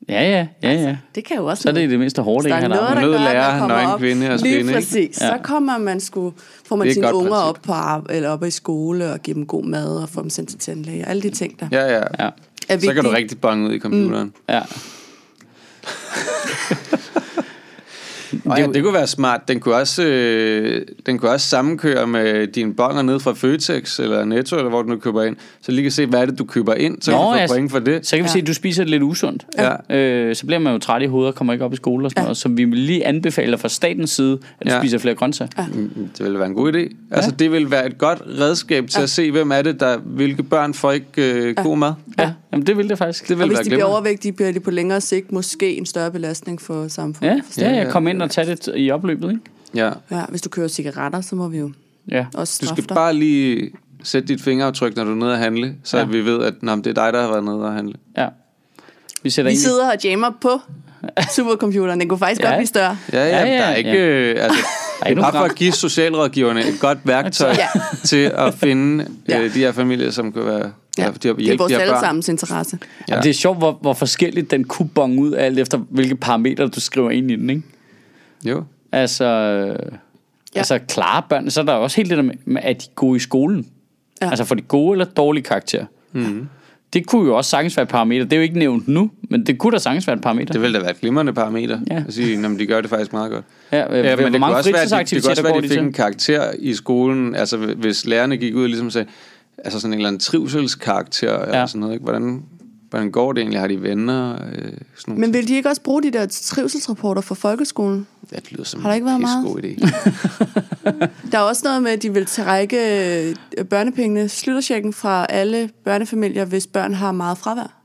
[0.10, 0.98] Ja, ja, ja, ja.
[1.16, 2.62] Det kan jo også Så er det i det mindste hårdt, der ikke?
[2.62, 4.74] Han har noget, lærer, nøgen op, kvinde og lige spinde, ikke?
[4.74, 5.28] præcis, Ja.
[5.28, 6.34] så kommer man sgu,
[6.66, 7.70] får man sine unger princip.
[7.70, 10.50] op på eller op i skole og give dem god mad og få dem sendt
[10.50, 11.06] til tandlæge.
[11.08, 12.04] Alle de ting, der Ja, ja.
[12.20, 12.30] Ja,
[12.70, 14.34] er Så kan du rigtig bonge ud i computeren.
[14.50, 14.62] ja.
[18.46, 19.48] Og ja, det kunne være smart.
[19.48, 24.26] Den kunne også, øh, den kunne også sammenkøre med dine bonger ned fra Føtex eller
[24.26, 25.36] Netto, eller hvor du nu køber ind.
[25.62, 27.46] Så lige kan se, hvad er det, du køber ind, så Nå, kan du ja.
[27.46, 28.06] få point for det.
[28.08, 28.34] Så kan vi Ja.
[28.34, 29.46] se, at du spiser det lidt usundt.
[29.90, 29.96] Ja.
[29.98, 32.12] Øh, så bliver man jo træt i hovedet og kommer ikke op i skole og
[32.12, 32.26] sådan Ja.
[32.26, 32.38] noget.
[32.38, 34.80] Så vi vil lige anbefale fra statens side, at du Ja.
[34.80, 35.52] spiser flere grøntsager.
[35.58, 35.66] Ja.
[35.74, 36.96] Mm, Det ville være en god idé.
[37.12, 39.04] Altså, det vil være et godt redskab til Ja.
[39.04, 41.94] at se, hvem er det, der, hvilke børn får ikke øh, god mad.
[42.20, 43.24] Ja, Jamen, det vil det faktisk.
[43.28, 45.86] Det Og vil hvis være de bliver overvægtige, bliver de på længere sigt måske en
[45.86, 47.36] større belastning for samfundet.
[47.58, 47.90] Ja, ja, Ja, ja, ja.
[47.92, 49.42] kom ind og tag det i opløbet, ikke?
[49.76, 49.92] Ja.
[50.12, 50.26] ja.
[50.30, 51.72] Hvis du kører cigaretter, så må vi jo
[52.12, 52.26] Ja.
[52.34, 52.96] også Du skal dig.
[52.96, 53.72] bare lige
[54.04, 56.04] sætte dit fingeraftryk, når du er nede at handle, så Ja.
[56.06, 57.96] vi ved, at nå, det er dig, der har været nede at handle.
[58.18, 58.28] ja.
[59.24, 60.50] Vi sætter Vi ind i- sidder og jammer på
[61.36, 62.00] supercomputeren.
[62.00, 62.48] Den kunne faktisk Ja.
[62.48, 62.98] godt blive større.
[63.14, 63.90] Ja, ja, Ja, ja, der er ikke...
[63.92, 63.98] ja.
[63.98, 64.60] Øh, altså,
[65.00, 67.68] Der er ikke bare for at give socialrådgiverne et godt værktøj Ja.
[68.04, 69.42] til at finde Ja.
[69.42, 70.58] øh, de her familier, som kan være...
[70.98, 71.02] Ja.
[71.02, 72.78] De har Det er hjælpe vores de allesammens interesse.
[73.10, 73.18] Ja.
[73.20, 76.80] Det er sjovt, hvor, hvor forskelligt den kunne bonge ud, alt efter hvilke parametre, du
[76.80, 77.62] skriver ind i den, ikke?
[78.46, 78.64] Jo.
[78.92, 80.60] Altså, ja.
[80.60, 83.20] altså klare børn, så er der også helt det der med, at de gode i
[83.20, 83.68] skolen.
[84.22, 84.30] Ja.
[84.30, 85.86] Altså for de gode eller dårlige karakterer.
[86.12, 86.48] Mm.
[86.94, 88.24] Det kunne jo også sagtens være et parameter.
[88.24, 90.52] Det er jo ikke nævnt nu, men det kunne da sagtens være et parameter.
[90.52, 91.80] Det ville da være et glimrende parameter.
[91.92, 92.04] Ja.
[92.08, 93.46] At sige, jamen, de gør det faktisk meget godt.
[93.72, 95.58] ja, øh, Ja, men det kunne mange også være, at de, det kunne også være,
[95.58, 97.36] at de fik en karakter i skolen.
[97.36, 99.08] Altså, hvis lærerne gik ud og ligesom sagde,
[99.58, 101.46] altså sådan en eller anden trivselskarakter, ja.
[101.46, 102.04] eller sådan noget, ikke?
[102.04, 102.44] Hvordan,
[102.94, 103.60] hvordan går det egentlig?
[103.60, 104.34] Har de venner?
[104.34, 104.74] Øh, sådan
[105.08, 108.08] nogle Men vil de ikke også bruge de der trivselsrapporter fra folkeskolen?
[108.32, 109.46] Ja, det lyder som Har der ikke været en meget?
[109.46, 109.90] god idé.
[111.32, 112.78] Der er også noget med, at de vil trække
[113.58, 117.80] øh, børnepengene, sluttersjekken fra alle børnefamilier, hvis børn har meget fravær.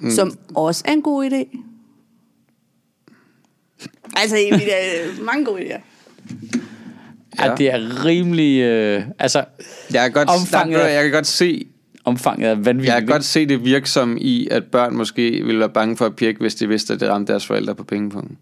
[0.00, 0.10] Mm.
[0.10, 1.58] Som også er en god idé.
[4.16, 5.80] Altså, egentlig er mange gode idéer.
[7.44, 8.60] Ja, det er rimelig...
[8.62, 9.44] Øh, altså,
[9.92, 11.66] Jeg kan godt, Omfanget af- jeg kan godt se,
[12.08, 12.94] omfanget er vanvittigt.
[12.94, 16.16] jeg kan godt se det virksom i, at børn måske ville være bange for at
[16.16, 18.38] pjekke, hvis de vidste, at det ramte deres forældre på pengepunkten.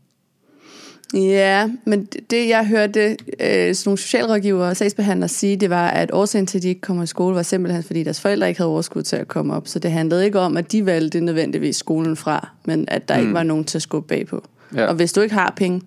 [1.14, 6.10] Ja, men det- jeg hørte øh, sådan nogle socialrådgivere og sagsbehandlere sige, det var, at
[6.12, 8.70] årsagen til, at de ikke kommer i skole, var simpelthen, fordi deres forældre ikke havde
[8.70, 9.68] overskud til at komme op.
[9.68, 13.20] Så det handlede ikke om, at de valgte nødvendigvis skolen fra, men at der mm.
[13.20, 14.44] ikke var nogen til at skubbe bagpå.
[14.74, 14.80] Ja.
[14.80, 14.86] Ja.
[14.86, 15.82] Og hvis du ikke har penge,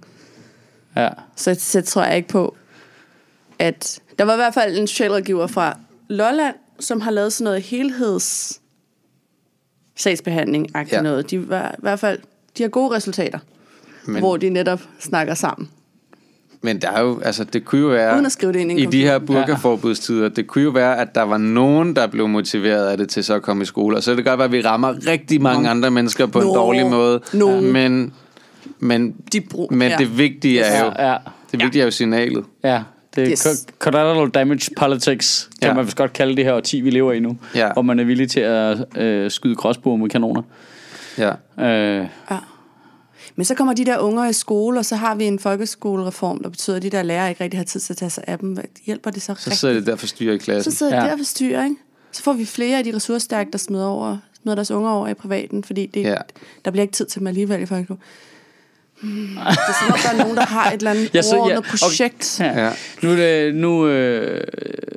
[0.96, 1.10] Ja.
[1.36, 2.56] så, så tror jeg ikke på,
[3.60, 4.00] at...
[4.20, 8.60] Der var i hvert fald en socialrådgiver fra Lolland, som har lavet sådan noget helheds
[9.96, 11.02] sagsbehandling Ja.
[11.02, 11.32] noget.
[11.32, 12.20] De var i hvert fald
[12.58, 13.40] de har gode resultater,
[14.06, 15.70] Men, hvor de netop snakker sammen.
[16.62, 18.74] men der er jo, altså, det kunne jo være, Uden at skrive det ind i
[18.74, 22.28] en i de her burkaforbudstider, det kunne jo være, at der var nogen, der blev
[22.28, 23.98] motiveret af det til så at komme i skole.
[23.98, 26.46] Og så er det godt være, at vi rammer rigtig mange andre mennesker på en
[26.48, 27.22] Nå, dårlig måde.
[27.34, 27.72] nogen.
[27.74, 28.14] Men,
[28.80, 31.18] men, De brug, men det vigtige er jo, Ja, ja.
[31.52, 32.46] det vigtige er jo signalet.
[32.64, 32.84] Ja,
[33.16, 33.66] Det er Yes.
[33.80, 35.68] collateral damage politics, kan Ja.
[35.68, 35.74] ja.
[35.74, 37.38] man vist godt kalde det her årti, vi lever i nu.
[37.56, 37.74] Ja.
[37.74, 40.42] Hvor man er villig til at øh, skyde gråsbuer med kanoner.
[41.18, 41.32] Ja.
[42.00, 42.08] Øh,
[43.36, 46.50] Men så kommer de der unger i skole, og så har vi en folkeskolereform, der
[46.50, 48.58] betyder, at de der lærere ikke rigtig har tid til at tage sig af dem.
[48.86, 49.56] Hjælper det så, Så rigtigt?
[49.56, 50.72] sidder det der for styre i klassen.
[50.72, 51.04] Så sidder ja.
[51.04, 51.10] Ja.
[51.12, 51.76] der for styr, ikke?
[52.12, 55.14] Så får vi flere af de ressourcestærke, der smider, over, smider deres unger over i
[55.14, 56.10] privaten, fordi det, Ja.
[56.10, 56.16] ja.
[56.66, 58.00] der bliver ikke tid til dem alligevel i folkeskole.
[59.02, 59.12] Hmm.
[59.12, 61.58] Det er som om, der er nogen, der har et eller andet Ja, så- ja,
[61.58, 61.70] okay.
[61.82, 62.40] projekt.
[62.40, 62.66] Ja.
[62.66, 62.72] Ja.
[63.04, 64.42] Nu, det, nu øh,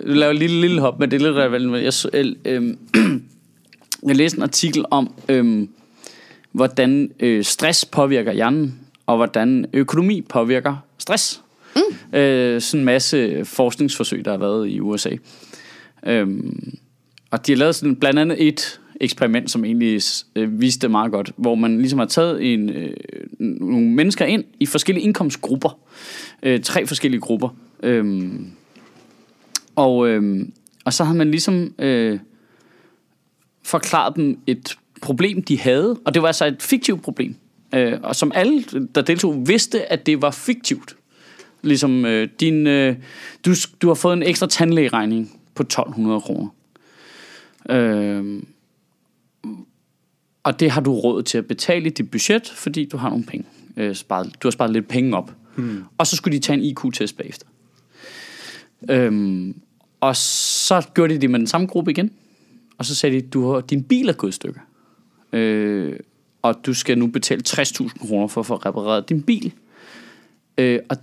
[0.07, 1.85] nu laver jeg et lille, lille hop, men det er lidt relevant.
[1.85, 2.75] Jeg, så- øh, øh,
[4.09, 5.67] jeg læste en artikel om, øh,
[6.53, 8.75] hvordan øh, stress påvirker hjernen,
[9.07, 11.41] og hvordan økonomi påvirker stress.
[11.77, 12.19] Mm.
[12.19, 15.11] Øh, sådan en masse forskningsforsøg, der har været i USA.
[16.07, 16.73] Øhm,
[17.31, 20.01] og de har lavet sådan blandt andet et eksperiment, som egentlig
[20.37, 22.97] øh, viste det meget godt, hvor man ligesom har taget en, øh,
[23.39, 25.79] nogle mennesker ind i forskellige indkomstgrupper.
[26.43, 27.49] Øh, tre forskellige grupper.
[27.83, 28.47] Øhm,
[29.77, 30.47] og, øh,
[30.85, 32.19] og så har man ligesom øh,
[33.63, 37.35] forklaret dem et problem, de havde, og det var altså et fiktivt problem.
[37.75, 40.97] Øh, og som alle, der deltog, vidste, at det var fiktivt.
[41.63, 42.97] Ligesom øh, din, øh,
[43.47, 46.49] du, du har fået en ekstra tandlægeregning på 1200 kroner.
[47.71, 48.43] Øh,
[50.43, 53.25] og det har du råd til at betale i dit budget, fordi du har nogle
[53.25, 53.47] penge.
[53.77, 55.33] Øh, sparet, du har sparet lidt penge op.
[55.57, 55.85] Hmm.
[55.99, 57.47] Og så skulle de tage en IQ-test bagefter.
[58.91, 59.61] Øhm,
[60.01, 62.11] og så gjorde de det med den samme gruppe igen.
[62.79, 64.61] Og så sagde de, du har, din bil er gået i stykker.
[65.33, 65.99] Øh,
[66.43, 69.53] og du skal nu betale 60.000 kroner for at få repareret din bil.
[70.59, 70.97] Øh, og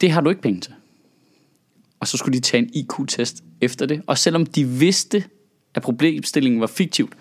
[0.00, 0.72] det har du ikke penge til.
[2.00, 4.02] Og så skulle de tage en IQ-test efter det.
[4.06, 5.24] Og selvom de vidste,
[5.74, 7.12] at problemstillingen var fiktivt,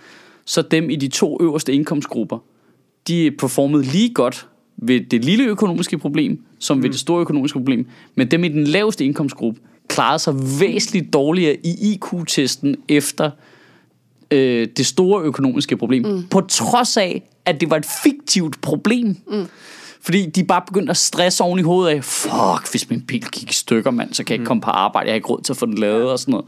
[0.46, 2.38] så dem i de to øverste indkomstgrupper,
[3.08, 7.88] de performede lige godt ved det lille økonomiske problem, som ved det store økonomiske problem.
[8.16, 13.32] Men dem i den laveste indkomstgruppe klarede sig væsentligt dårligere i IQ-testen efter
[14.32, 16.06] øh, det store økonomiske problem.
[16.06, 16.24] Mm.
[16.32, 19.16] På trods af, at det var et fiktivt problem.
[19.32, 19.46] Mm.
[20.06, 23.52] Fordi de bare begyndte at stresse oven i hovedet af, fuck, hvis min bil gik
[23.52, 25.54] i stykker, mand, så kan jeg ikke komme på arbejde, jeg har ikke råd til
[25.54, 26.46] at få den lavet og sådan noget.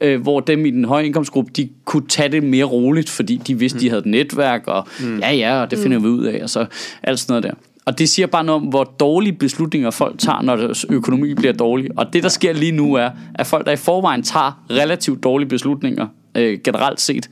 [0.00, 3.58] Øh, hvor dem i den høje indkomstgruppe, de kunne tage det mere roligt, fordi de
[3.58, 4.86] vidste, de havde et netværk, og
[5.20, 6.66] ja, ja, og det finder vi ud af, og så
[7.02, 7.60] alt sådan noget der.
[7.86, 11.52] Og det siger bare noget om, hvor dårlige beslutninger folk tager, når deres økonomi bliver
[11.52, 11.90] dårlig.
[11.96, 15.48] Og det, der sker lige nu, er, at folk, der i forvejen tager relativt dårlige
[15.48, 17.30] beslutninger, øh, generelt set,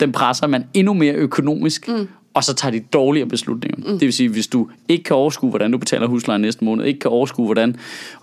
[0.00, 2.08] den presser man endnu mere økonomisk, mm.
[2.34, 3.76] Og så tager de dårligere beslutninger.
[3.78, 3.98] Mm.
[3.98, 7.00] Det vil sige, hvis du ikke kan overskue, hvordan du betaler husleje næste måned, ikke
[7.00, 7.68] kan overskue, hvordan,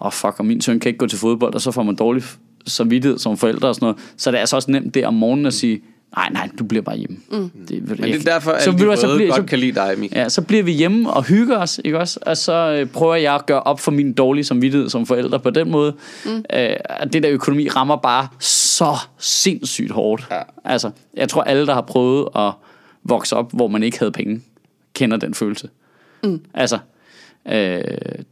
[0.02, 1.95] åh oh, fuck, og min søn kan ikke gå til fodbold, og så får man
[1.95, 2.24] dårlig
[2.67, 5.45] samvittighed som forældre og sådan noget, så er det altså også nemt der om morgenen
[5.45, 5.82] at sige,
[6.15, 7.17] nej, nej, du bliver bare hjemme.
[7.32, 7.50] Mm.
[7.67, 9.93] Det, Men det er derfor, at alle de hvad, røde bliver- godt kan lide dig,
[10.00, 10.22] Michael.
[10.22, 12.19] Ja, så bliver vi hjemme og hygger os, ikke også?
[12.22, 15.50] Og så øh, prøver jeg at gøre op for min dårlige samvittighed som forældre på
[15.50, 15.93] den måde.
[16.26, 16.32] Mm.
[16.32, 16.43] Øh,
[16.89, 20.28] at det der økonomi rammer bare så sindssygt hårdt.
[20.32, 20.41] Ja.
[20.65, 22.52] Altså, jeg tror alle, der har prøvet at
[23.10, 24.41] vokse op, hvor man ikke havde penge,
[24.93, 25.69] kender den følelse.
[26.24, 26.41] Mm.
[26.54, 26.80] Altså,
[27.48, 27.82] øh,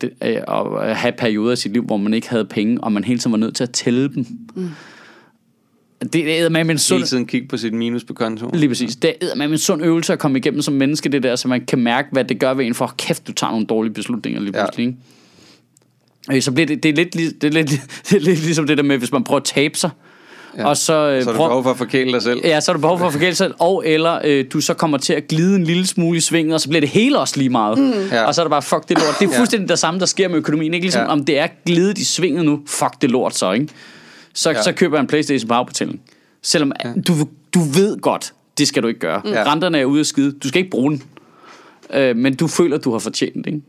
[0.02, 0.38] det, øh,
[0.82, 3.32] at have perioder i sit liv, hvor man ikke havde penge, og man hele tiden
[3.32, 4.26] var nødt til at tælle dem.
[4.56, 4.70] Mm.
[6.14, 6.98] Det er med en sund...
[7.00, 8.56] Hele tiden kigge på sit minus på kontoen.
[8.56, 8.96] Lige præcis.
[8.96, 11.66] Det er med en sund øvelse at komme igennem som menneske, det der, så man
[11.66, 14.58] kan mærke, hvad det gør ved en, for kæft, du tager nogle dårlige beslutninger lige
[14.58, 14.64] Ja.
[14.66, 14.86] pludselig.
[14.88, 14.98] Ikke?
[16.38, 17.70] Øh, Så bliver det, det, er lidt, det, er lidt,
[18.10, 19.90] det er lidt ligesom det der med, hvis man prøver at tabe sig,
[20.58, 20.66] Ja.
[20.68, 22.42] og så, øh, Så er du prøver- behov for at forkæle dig selv.
[22.44, 24.98] Ja, så er du behov for at forkæle sig, og eller øh, du så kommer
[24.98, 27.50] til at glide en lille smule i svingen, og så bliver det hele også lige
[27.50, 27.78] meget.
[27.80, 27.92] Mm.
[28.12, 28.24] Ja.
[28.24, 29.16] Og så er det bare, fuck det lort.
[29.20, 29.40] Det er Ja.
[29.40, 30.74] fuldstændig det samme, der sker med økonomien.
[30.74, 31.08] Ikke ligesom, Ja.
[31.08, 33.68] om det er glidet i svinget nu, fuck det lort så, ikke?
[34.34, 34.62] Så, Ja.
[34.64, 36.02] så køber jeg en Playstation på afbetaling.
[36.42, 36.94] Selvom ja.
[37.08, 37.14] du,
[37.54, 39.22] du ved godt, det skal du ikke gøre.
[39.26, 39.52] Ja.
[39.52, 40.32] Renterne er ude af skide.
[40.32, 41.04] Du skal ikke bruge den.
[41.94, 43.62] Øh, men du føler, du har fortjent det, ikke?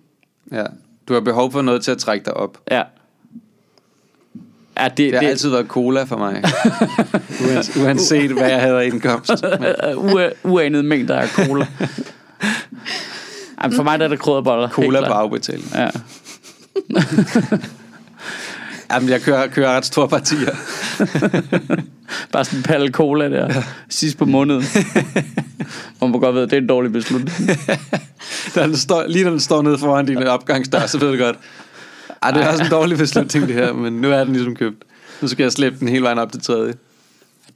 [0.53, 0.65] Ja.
[1.09, 2.59] Du har behov for noget til at trække dig op.
[2.71, 2.83] Ja.
[4.79, 6.43] Ja, det, Det har det, altid været cola for mig.
[7.45, 9.31] Uans- Uanset hvad jeg havde af indkomst.
[9.97, 11.67] Uh, uanede mængder af cola.
[13.59, 14.69] Ej, for mig der er det krydderboller.
[14.69, 15.73] cola på afbetaling.
[15.75, 15.89] Ja.
[18.93, 20.51] Jamen, jeg kører, kører ret store partier.
[22.33, 23.63] Bare sådan en palle cola der, ja.
[23.89, 24.65] sidst på måneden.
[26.01, 27.59] Man godt ved, at det er en dårlig beslutning.
[28.55, 31.37] Da den står, lige når den står nede foran din opgangsdør, så ved du godt,
[32.23, 34.85] ej, det er også en dårlig beslutning det her, men nu er den ligesom købt.
[35.23, 36.75] Nu skal jeg slippe den hele vejen op til tredje.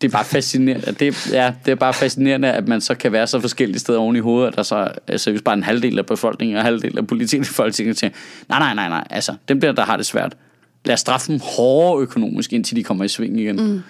[0.01, 0.93] Det er bare fascinerende.
[0.93, 4.17] Det, ja, det er bare fascinerende, at man så kan være så forskellige steder oven
[4.17, 6.99] i hovedet, at der så er seriøst bare en halvdel af befolkningen og en halvdel
[6.99, 8.11] af politikken i Folketinget til,
[8.49, 10.37] nej, nej, nej, nej, altså, dem der, der har det svært,
[10.85, 13.57] lad os straffe dem hårdere økonomisk, indtil de kommer i sving igen.
[13.57, 13.83] Mm.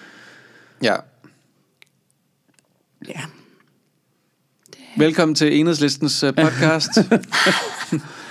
[0.83, 0.95] Ja.
[3.07, 3.21] Ja.
[4.97, 6.89] Velkommen til Enhedslistens øh, podcast.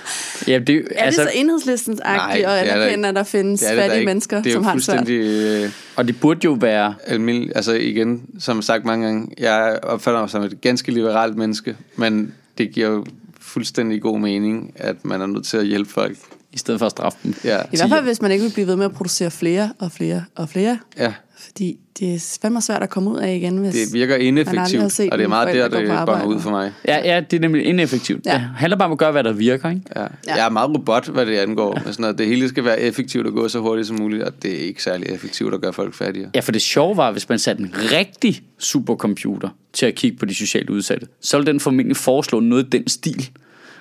[0.47, 3.59] Ja, det, Er altså, det så enhedslistens agtigt og er der anerkende, at der findes
[3.59, 4.09] Det er det fattige ikke.
[4.09, 4.97] mennesker, det er som har det svært?
[4.97, 6.95] fuldstændig øh, Og det burde jo være...
[7.07, 11.75] almindelig, altså igen, som sagt mange gange, jeg opfatter mig som et ganske liberalt menneske,
[11.95, 13.05] men det giver jo
[13.41, 16.17] fuldstændig god mening, at man er nødt til at hjælpe folk.
[16.53, 17.35] I stedet for at straffe dem.
[17.43, 19.91] Ja, I hvert fald, hvis man ikke vil blive ved med at producere flere og
[19.91, 20.79] flere og flere.
[20.97, 23.73] ja Fordi det er fandme svært at komme ud af igen, hvis...
[23.73, 26.71] det virker ineffektivt, set og det er meget der, det bonger ud for mig.
[26.87, 28.25] Ja, ja, det er nemlig ineffektivt.
[28.25, 28.33] Ja.
[28.33, 29.81] Det handler bare om at gøre, hvad der virker, ikke?
[29.95, 30.01] Ja.
[30.01, 30.07] Ja.
[30.27, 31.81] Jeg er meget robot, hvad det angår.
[31.85, 31.91] Ja.
[31.91, 32.17] Sådan noget.
[32.17, 34.83] Det hele skal være effektivt og gå så hurtigt som muligt, og det er ikke
[34.83, 36.29] særlig effektivt at gøre folk fattigere.
[36.35, 40.25] Ja, for det sjove var, hvis man satte en rigtig supercomputer til at kigge på
[40.25, 43.29] de socialt udsatte, så ville den formentlig foreslå noget i den stil.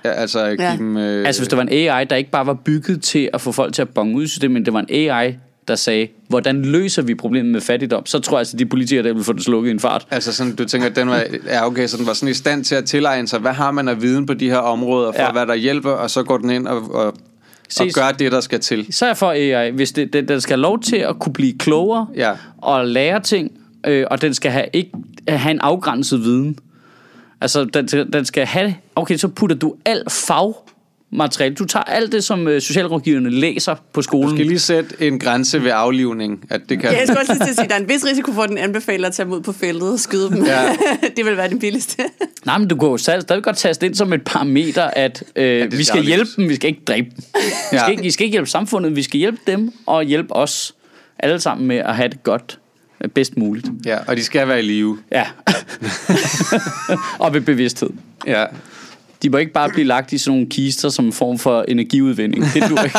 [0.05, 0.77] Ja, altså give Ja.
[0.77, 0.97] dem...
[0.97, 3.53] Øh, Altså hvis der var en AI, der ikke bare var bygget til at få
[3.53, 5.35] folk til at bonge ud i systemet, men det var en AI,
[5.69, 9.03] der sagde, hvordan løser vi problemet med fattigdom, så tror jeg altså, at de politikere,
[9.05, 10.07] der ville få det slukket i en fart.
[10.11, 12.65] Altså sådan, du tænker, at den var, ja, okay, så den var sådan i stand
[12.65, 15.33] til at tilegne sig, hvad har man af viden på de her områder, for Ja.
[15.33, 17.15] hvad der hjælper, og så går den ind og, og, og
[17.69, 17.95] Ses.
[17.95, 18.87] gør det, der skal til.
[18.93, 21.33] Så er jeg for AI, hvis det, det, den skal have lov til at kunne
[21.33, 22.33] blive klogere Ja.
[22.59, 23.53] og lære ting,
[23.87, 24.91] øh, og den skal have, ikke,
[25.29, 26.59] have en afgrænset viden.
[27.43, 32.13] Altså, den, skal- den skal have, okay, så putter du alt fagmateriale, du tager alt
[32.13, 34.37] det, som øh, socialrådgiverne læser på Du skolen.
[34.37, 36.91] skal lige sætte en grænse ved aflivning, at det kan...
[36.93, 38.43] Ja, jeg skulle også lige til at sige, at der er en vis risiko for,
[38.43, 40.45] at den anbefaler at tage dem ud på feltet og skyde dem.
[40.45, 40.77] Ja.
[41.17, 42.03] det vil være det billigste.
[42.47, 45.67] Nej, men du kan jo stadig godt taste ind som et parameter, at øh, ja,
[45.67, 47.25] vi skal hjælpe dem, vi skal ikke dræbe dem.
[47.35, 47.41] Vi
[47.73, 47.79] Ja.
[47.79, 50.75] skal, ikke, vi skal ikke hjælpe samfundet, vi skal hjælpe dem og hjælpe os
[51.19, 52.59] alle sammen med at have det godt
[53.09, 53.67] bedst muligt.
[53.85, 54.99] Ja, og de skal være i live.
[55.13, 55.27] Ja.
[57.25, 57.91] og ved bevidsthed.
[58.27, 58.45] Ja.
[59.23, 62.45] De må ikke bare blive lagt i sådan nogle kister som en form for energiudvinding.
[62.55, 62.99] Det dur ikke.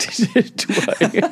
[0.00, 1.22] det, det dur ikke.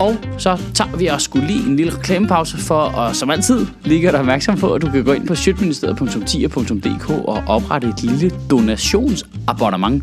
[0.00, 4.02] Og så tager vi også skulle lige en lille reklamepause for, og som altid, lige
[4.02, 8.30] gør dig opmærksom på, at du kan gå ind på sjøtministeriet.10.dk og oprette et lille
[8.50, 10.02] donationsabonnement,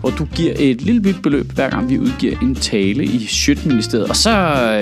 [0.00, 4.08] hvor du giver et lille bit beløb, hver gang vi udgiver en tale i Sjøtministeriet.
[4.08, 4.30] Og så,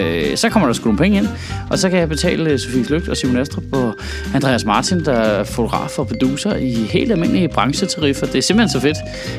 [0.01, 1.29] øh, så kommer der sgu nogle penge ind,
[1.71, 3.95] og så kan jeg betale øh, Sofie Flygt og Simon Astrup og
[4.35, 8.27] Andreas Martin, der er fotograf og producer i helt almindelige branchetariffer.
[8.27, 8.97] Det er simpelthen så fedt,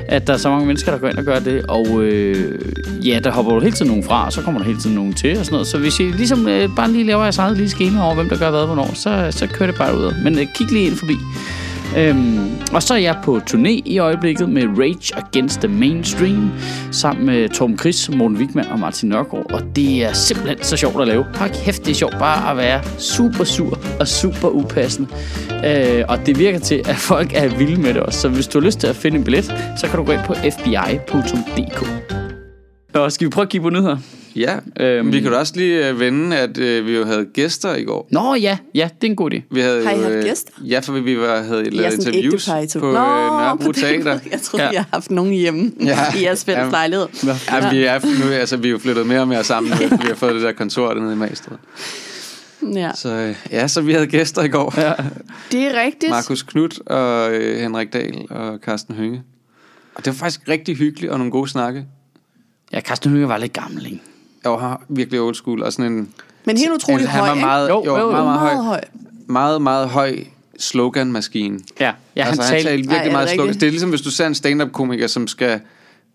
[0.08, 1.66] at der er så mange mennesker, der går ind og gør det.
[1.66, 2.60] Og øh,
[3.08, 5.13] ja, der hopper jo hele tiden nogen fra, og så kommer der hele tiden nogen
[5.14, 5.68] til og sådan noget.
[5.68, 8.38] Så hvis I ligesom øh, bare lige laver jeres eget lille schema over, hvem der
[8.38, 10.24] gør hvad hvornår, så, så kører det bare ud.
[10.24, 11.16] Men øh, kig lige ind forbi.
[11.98, 16.52] Øhm, og så er jeg på turné i øjeblikket med Rage Against the Mainstream
[16.92, 19.52] sammen med Tom Chris, Morten Wigman og Martin Nørgaard.
[19.54, 21.26] Og det er simpelthen så sjovt at lave.
[21.34, 25.10] Har kæft, det er sjovt bare at være super sur og super upassende.
[25.66, 28.20] Øh, og det virker til, at folk er vilde med det også.
[28.20, 29.46] Så hvis du har lyst til at finde en billet,
[29.78, 32.23] så kan du gå ind på fbi.dk.
[32.94, 33.98] Og skal vi prøve at kigge på nyheder?
[34.36, 35.12] Ja, Øhm.
[35.14, 38.08] vi kan da også lige øh, vende, at øh, vi jo havde gæster i går.
[38.12, 39.42] Nå ja, ja, det er en god idé.
[39.52, 40.52] Vi havde, Har I haft øh, gæster?
[40.66, 42.88] Ja, for vi var, havde lavet sådan interviews ægtepar, I på to.
[42.88, 43.98] øh, Nørrebro på Teater.
[44.04, 44.20] måde.
[44.32, 44.70] Jeg troede, Ja.
[44.72, 44.74] ja.
[44.74, 45.86] I har haft nogen hjemme Ja.
[45.88, 46.20] ja.
[46.20, 46.70] i jeres fælles Ja.
[46.70, 47.08] lejlighed.
[47.52, 50.08] Ja, vi er, nu, altså, vi er jo flyttet mere og mere sammen, efter vi
[50.08, 51.58] har fået det der kontor dernede i Magstred.
[52.76, 52.92] Ja.
[52.96, 54.74] Så øh, ja, så vi havde gæster i går.
[54.78, 54.94] Ja.
[55.52, 56.10] Det er rigtigt.
[56.10, 59.22] Markus Knudt og øh, Henrik Dahl og Carsten Hønge.
[59.96, 61.86] Og det var faktisk rigtig hyggeligt og nogle gode snakke.
[62.74, 64.02] Ja, Carsten Hønge var lidt gammel, ikke?
[64.44, 66.10] Jeg var virkelig old school og sådan en...
[66.46, 68.12] Men helt utroligt han høj, var meget, Jo, jo, jo.
[68.12, 68.66] meget, meget, Meget høj.
[68.66, 68.82] høj.
[69.28, 70.16] Meget, meget høj
[70.60, 71.60] slogan-maskine.
[71.80, 72.70] Ja, ja han, altså, han talte...
[72.70, 73.54] talte virkelig Ej, er det meget slogan.
[73.54, 75.60] Det er ligesom, hvis du ser en stand-up-komiker, som skal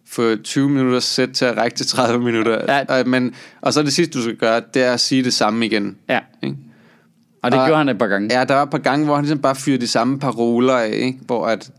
[0.09, 2.75] få 20 minutter sæt til at række til 30 minutter.
[2.88, 3.01] Ja.
[3.01, 5.66] Og, men, og så det sidste, du skal gøre, det er at sige det samme
[5.66, 5.97] igen.
[6.09, 6.57] Ja, Ikke?
[7.42, 8.38] og det Og- gjorde han et par gange.
[8.38, 10.90] Ja, der var et par gange, hvor han ligesom bare fyrede de samme paroler af,
[10.92, 11.18] ikke?
[11.27, 11.71] hvor at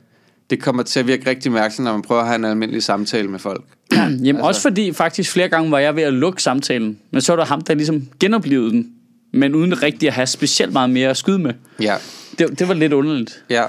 [0.49, 3.27] det kommer til at virke rigtig mærkeligt, når man prøver at have en almindelig samtale
[3.27, 3.63] med folk.
[3.97, 7.31] Jamen Altså- også fordi faktisk flere gange var jeg ved at lukke samtalen, men så
[7.31, 8.91] var der ham, der ligesom genoplevede den,
[9.31, 11.53] men uden rigtig at have specielt meget mere at skyde med.
[11.81, 11.95] Ja,
[12.39, 13.63] Det, det var lidt underligt, ja.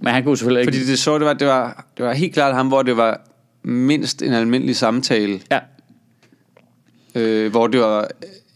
[0.00, 0.72] men han kunne selvfølgelig ikke...
[0.72, 3.20] Fordi det så, det var, det var, det var helt klart ham, hvor det var
[3.62, 5.58] mindst en almindelig samtale, Ja,
[7.14, 8.08] øh, hvor det var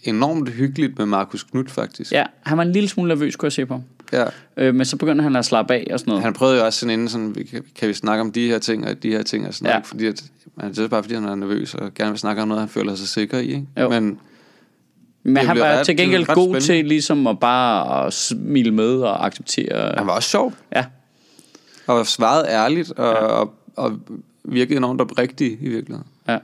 [0.04, 2.12] enormt hyggeligt med Markus Knudt, faktisk.
[2.12, 3.82] ja, han var en lille smule nervøs, kunne jeg se på.
[4.12, 4.24] Ja.
[4.56, 6.24] Øh, men så begyndte han at slappe af og sådan noget.
[6.24, 7.42] Han prøvede jo også sådan inden, sådan, vi
[7.74, 9.72] kan, vi snakke om de her ting og de her ting og sådan Ja.
[9.72, 10.22] noget, fordi at,
[10.56, 12.68] men det er bare fordi, han er nervøs og gerne vil snakke om noget, han
[12.68, 13.46] føler sig sikker i.
[13.46, 13.66] Ikke?
[13.80, 13.88] Jo.
[13.88, 14.18] Men
[15.22, 16.60] Men han var ret- til gengæld god spændende.
[16.60, 19.94] til ligesom at bare at smile med og acceptere.
[19.98, 20.84] han var også sjov Ja,
[21.86, 23.26] og svarede ærligt og, ja.
[23.26, 23.98] og, og
[24.44, 26.06] virkede enormt oprigtig i virkeligheden.
[26.28, 26.38] ja.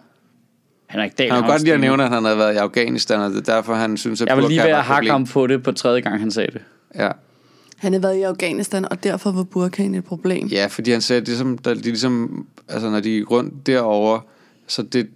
[0.90, 3.30] Henrik Dahl Han kunne godt lige at nævne, at han havde været i Afghanistan, og
[3.30, 5.62] det er derfor, han synes, at Jeg var lige ved at hakke ham på det
[5.62, 6.60] på tredje gang, han sagde det.
[6.94, 7.10] Ja.
[7.76, 10.46] Han har været i Afghanistan, og derfor var burkaen et problem.
[10.46, 14.20] ja, fordi han sagde, at ligesom, der, de ligesom, altså, når de gik rundt derovre,
[14.66, 15.08] så det,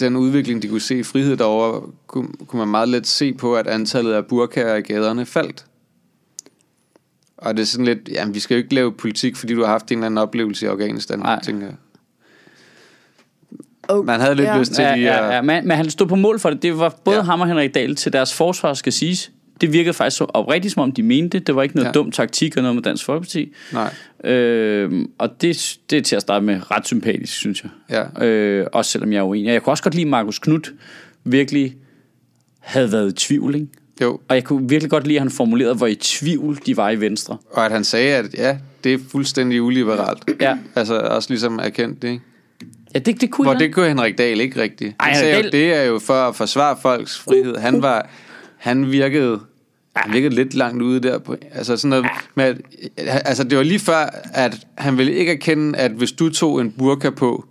[0.00, 3.56] den udvikling, de kunne se i frihed derovre, kunne, kunne man meget let se på,
[3.56, 5.64] at antallet af burkaer i gaderne faldt.
[7.36, 9.68] Og det er sådan lidt, jamen vi skal jo ikke lave politik, fordi du har
[9.70, 11.42] haft en eller anden oplevelse i Afghanistan, Nej.
[11.42, 11.74] tænker jeg.
[13.88, 15.34] Oh, Man havde lidt lyst til Ja, lige ja, at...
[15.34, 16.62] ja, men, men han stod på mål for det.
[16.62, 17.20] Det var både Ja.
[17.22, 17.24] ja.
[17.24, 19.30] ham og Henrik Dahl til deres forsvar, skal siges.
[19.60, 21.46] Det virkede faktisk så oprigtigt, som om de mente det.
[21.46, 21.92] Det var ikke noget Ja.
[21.92, 23.52] dum taktik og noget med Dansk Folkeparti.
[23.72, 23.94] Nej,
[24.24, 28.04] Øh, og det, det er til at starte med ret sympatisk, synes jeg.
[28.20, 28.26] ja.
[28.26, 29.52] Øh, også selvom jeg er uenig.
[29.52, 30.72] Jeg kunne også godt lide, at Markus Knudt
[31.24, 31.76] virkelig
[32.60, 33.66] havde været i tvivl, ikke?
[34.02, 36.90] Jo, Og jeg kunne virkelig godt lide, at han formulerede, hvor i tvivl de var
[36.90, 37.36] i Venstre.
[37.50, 40.24] og at han sagde, at ja, det er fuldstændig uliberalt.
[40.40, 42.22] Ja, Altså også ligesom erkendt det, ikke?
[42.94, 43.60] ja det, det kunne Hvor jeg.
[43.60, 44.94] det kunne Henrik Dahl ikke rigtigt.
[45.00, 47.56] Ej, Han Henrik sagde Dahl- det er jo for at forsvare folks frihed.
[47.56, 48.10] Han var,
[48.58, 49.40] han virkede,
[49.96, 51.18] han virkede lidt langt ude der.
[51.18, 52.56] På, altså sådan noget med, at,
[52.96, 56.72] altså det var lige før, at han ville ikke erkende, at hvis du tog en
[56.72, 57.44] burka på,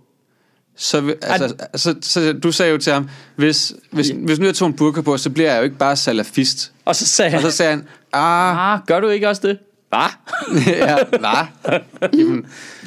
[0.76, 4.68] så, altså, så, så, du sagde jo til ham, hvis, hvis, hvis nu jeg tog
[4.68, 6.72] en burka på, så bliver jeg jo ikke bare salafist.
[6.84, 9.58] Og så sagde Og han, så sagde han, ah, ah, gør du ikke også det?
[9.88, 9.98] Hvad?
[10.66, 11.46] ja, hvad?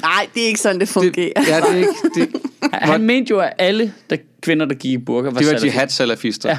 [0.02, 1.32] Nej, det er ikke sådan, det det, fungerer.
[1.48, 2.28] ja, det er ikke, det,
[2.72, 5.58] Han, han mente jo, at alle der, kvinder, der gik i burka, var, de var
[5.58, 5.68] salafister.
[5.68, 6.48] jihad-salafister.
[6.48, 6.58] Ja,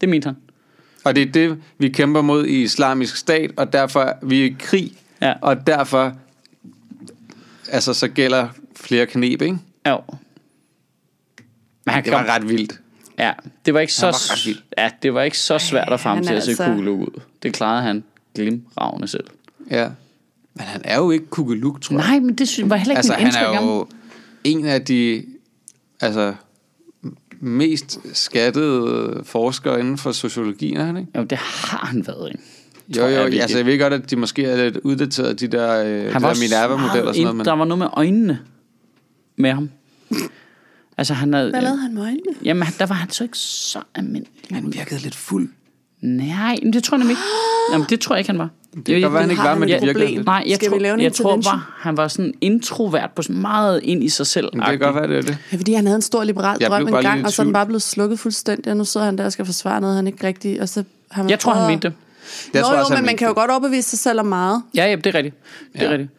[0.00, 0.36] det mente han.
[1.04, 4.56] Og det er det, vi kæmper mod i islamisk stat, og derfor er vi i
[4.58, 4.92] krig,
[5.22, 5.34] Ja.
[5.42, 6.12] og derfor
[7.70, 9.58] altså, så gælder flere knep, ikke?
[9.86, 9.96] Ja.
[11.86, 12.80] Men han Det kom, var ret vildt.
[13.18, 13.32] ja,
[13.66, 14.14] det var ikke så, Han
[14.46, 16.50] var ja, det var ikke så svært at få ham han til er at se
[16.50, 17.20] altså- cool ud.
[17.42, 19.24] Det klarede han glimragende selv.
[19.70, 19.88] Ja.
[20.54, 22.06] Men han er jo ikke kugeluk, tror jeg.
[22.08, 23.64] Nej, men det synes, var heller ikke altså, min han indtryk er af ham.
[23.64, 23.86] jo
[24.44, 25.24] en af de
[26.00, 26.34] altså,
[27.40, 31.18] mest skattede forskere inden for sociologi, er han ikke?
[31.18, 32.44] Jo, det har han været, ikke?
[32.96, 33.42] Jo, jeg jo, virkelig.
[33.42, 36.22] altså jeg ved godt, at de måske er lidt uddateret, de der, øh, de Han
[36.22, 38.40] der Minerva-modeller og sådan noget, men Der var noget med øjnene
[39.36, 39.70] med ham.
[40.96, 41.50] Altså, han havde...
[41.50, 42.34] Hvad lavede han med øjnene?
[42.44, 44.32] Jamen, der var han så ikke så almindelig.
[44.50, 45.50] han virkede lidt fuld.
[46.02, 47.22] Nej, men det tror jeg nemlig ikke.
[47.72, 48.48] Jamen, det tror jeg ikke, han var.
[48.76, 50.26] Det kan godt være, han ikke var, men et det virker lidt.
[50.26, 53.22] Nej, jeg Skal tror, vi lave en jeg tror bare, han var sådan introvert på
[53.22, 54.48] sådan meget ind i sig selv.
[54.52, 55.38] Men det kan godt være, det er det.
[55.52, 57.52] Ja, fordi han havde en stor liberal Jeg drøm en gang, og så er den
[57.52, 60.26] bare blevet slukket fuldstændig, og nu sidder han der og skal forsvare noget, han ikke
[60.26, 61.96] rigtig, og så har man Jeg tror, han mente det.
[62.54, 64.62] Jeg Nå tror jo, også, men man kan jo godt overbevise sig selv om meget.
[64.74, 65.36] Ja, ja, det er rigtigt.
[65.72, 65.90] Det er Ja.
[65.92, 66.10] rigtigt.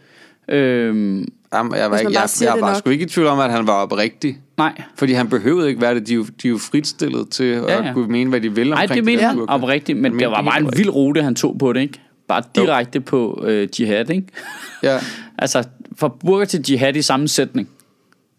[0.49, 3.51] Øhm, Jamen, jeg var, ikke, jeg, jeg det var sgu ikke i tvivl om, at
[3.51, 4.37] han var oprigtig.
[4.61, 6.07] Nej, Fordi han behøvede ikke være det.
[6.07, 7.93] De er jo, de er jo fritstillet til at Ja, ja.
[7.93, 9.53] kunne mene, hvad de vil nej, omkring det mener burka.
[9.53, 12.01] oprigtigt, men det var det bare en vild rute, han tog på det, ikke?
[12.27, 14.27] Bare direkte på øh, jihad, ikke?
[14.83, 14.99] Ja,
[15.37, 15.63] Altså,
[15.99, 17.69] fra burger til jihad i samme sætning.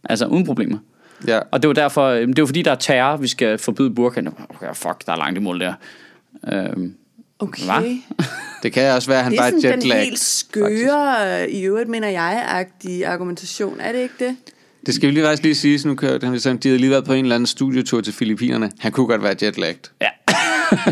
[0.05, 0.79] Altså, uden problemer.
[1.27, 1.39] ja.
[1.51, 4.29] Og det var derfor, øh, det var fordi, der er terror, vi skal forbyde burkaen.
[4.29, 5.73] Okay, fuck, der er langt imod der.
[6.53, 6.95] Øhm,
[7.39, 7.63] Okay.
[7.65, 7.81] Hva?
[8.63, 11.65] Det kan også være, at han Det er bare er sådan den helt skøre, i
[11.67, 13.81] øvrigt mener jeg-agtige argumentation.
[13.81, 14.37] Er det ikke det?
[14.87, 16.91] Det skal vi lige faktisk lige sige, så nu kan han ligesom, de havde lige
[16.91, 18.71] været på en eller anden studietur til Filippinerne.
[18.79, 19.91] Han kunne godt være jetlagd.
[20.01, 20.09] ja.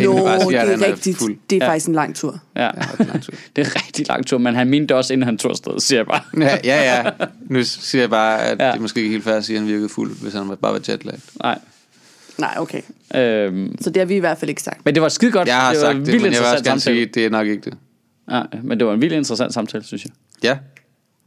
[0.05, 1.19] Jo, kan bare sige, det er er rigtigt.
[1.19, 1.37] fuld.
[1.51, 1.71] Det er Ja.
[1.71, 2.41] faktisk en lang tur.
[2.57, 2.63] ja.
[2.63, 3.33] Ja, det er lang tur.
[3.57, 5.99] Det er rigtig lang tur, men han mente det også, inden han tog afsted, siger
[5.99, 6.21] jeg bare.
[6.41, 7.11] Ja, ja, ja.
[7.49, 8.67] Nu siger jeg bare, at Ja.
[8.67, 10.73] det er måske ikke helt fair at sige, at han virkede fuld, hvis han bare
[10.73, 11.19] var jetlagd.
[11.43, 11.59] Nej.
[12.39, 12.81] Nej, okay.
[13.15, 14.85] Øhm, Så det har vi i hvert fald ikke sagt.
[14.85, 15.49] men det var skide godt.
[15.49, 17.31] Jeg har det var sagt det, men jeg vil også gerne sige, at det er
[17.31, 17.75] nok ikke det.
[18.31, 20.13] Ja, men det var en vildt interessant samtale, synes jeg.
[20.43, 20.59] Ja,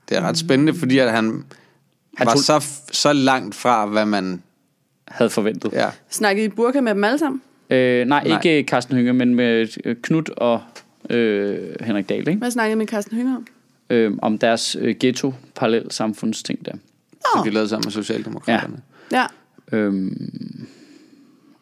[0.10, 1.44] det er ret spændende, fordi at han,
[2.18, 4.42] Han var tog- så, så langt fra, hvad man...
[5.08, 5.72] Havde forventet.
[5.74, 7.42] Ja, Snakkede I burka med dem alle sammen?
[7.70, 8.40] Øh, nej, Nej.
[8.46, 10.62] ikke Carsten Hønge, men med øh, Knut og
[11.10, 12.40] øh, Henrik Dahl, ikke?
[12.40, 13.48] Hvad snakkede I med Carsten Hønger om?
[13.90, 16.72] Øh, om deres øh, ghetto parallel samfundsting der.
[17.36, 18.78] som de lavede sammen med Socialdemokraterne.
[19.12, 19.26] Ja.
[19.72, 20.68] Øhm,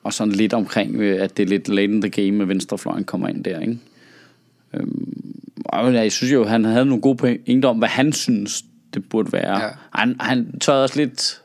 [0.03, 3.03] og sådan lidt omkring, øh, at det er lidt late in the game, med venstrefløjen
[3.03, 3.77] kommer ind der, ikke?
[4.73, 5.13] Øhm,
[5.65, 9.31] og jeg synes jo, han havde nogle gode pointer om, hvad han synes, det burde
[9.31, 9.59] være.
[9.63, 9.69] Ja.
[9.95, 11.41] Han, han tørrede også lidt,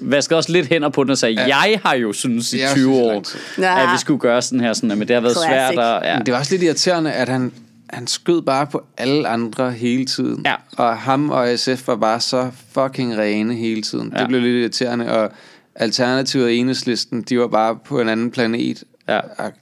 [0.00, 1.58] vaskede også lidt hænder på den og sagde, ja.
[1.58, 3.60] Jeg har jo synes i Det er 20 også år.
[3.62, 3.82] Ja.
[3.82, 5.74] at vi skulle gøre sådan her, sådan, men det har været Classic.
[5.74, 5.78] svært.
[5.78, 6.16] Og, ja.
[6.16, 7.52] Men det var også lidt irriterende, at han,
[7.90, 10.42] han skød bare på alle andre hele tiden.
[10.44, 10.54] Ja.
[10.76, 14.12] Og ham og SF var bare så fucking rene hele tiden.
[14.14, 14.20] Ja.
[14.20, 15.32] Det blev lidt irriterende, og
[15.74, 18.84] Alternativet og Enhedslisten, de var bare på en anden planet.
[19.08, 19.20] Ja.
[19.38, 19.52] og,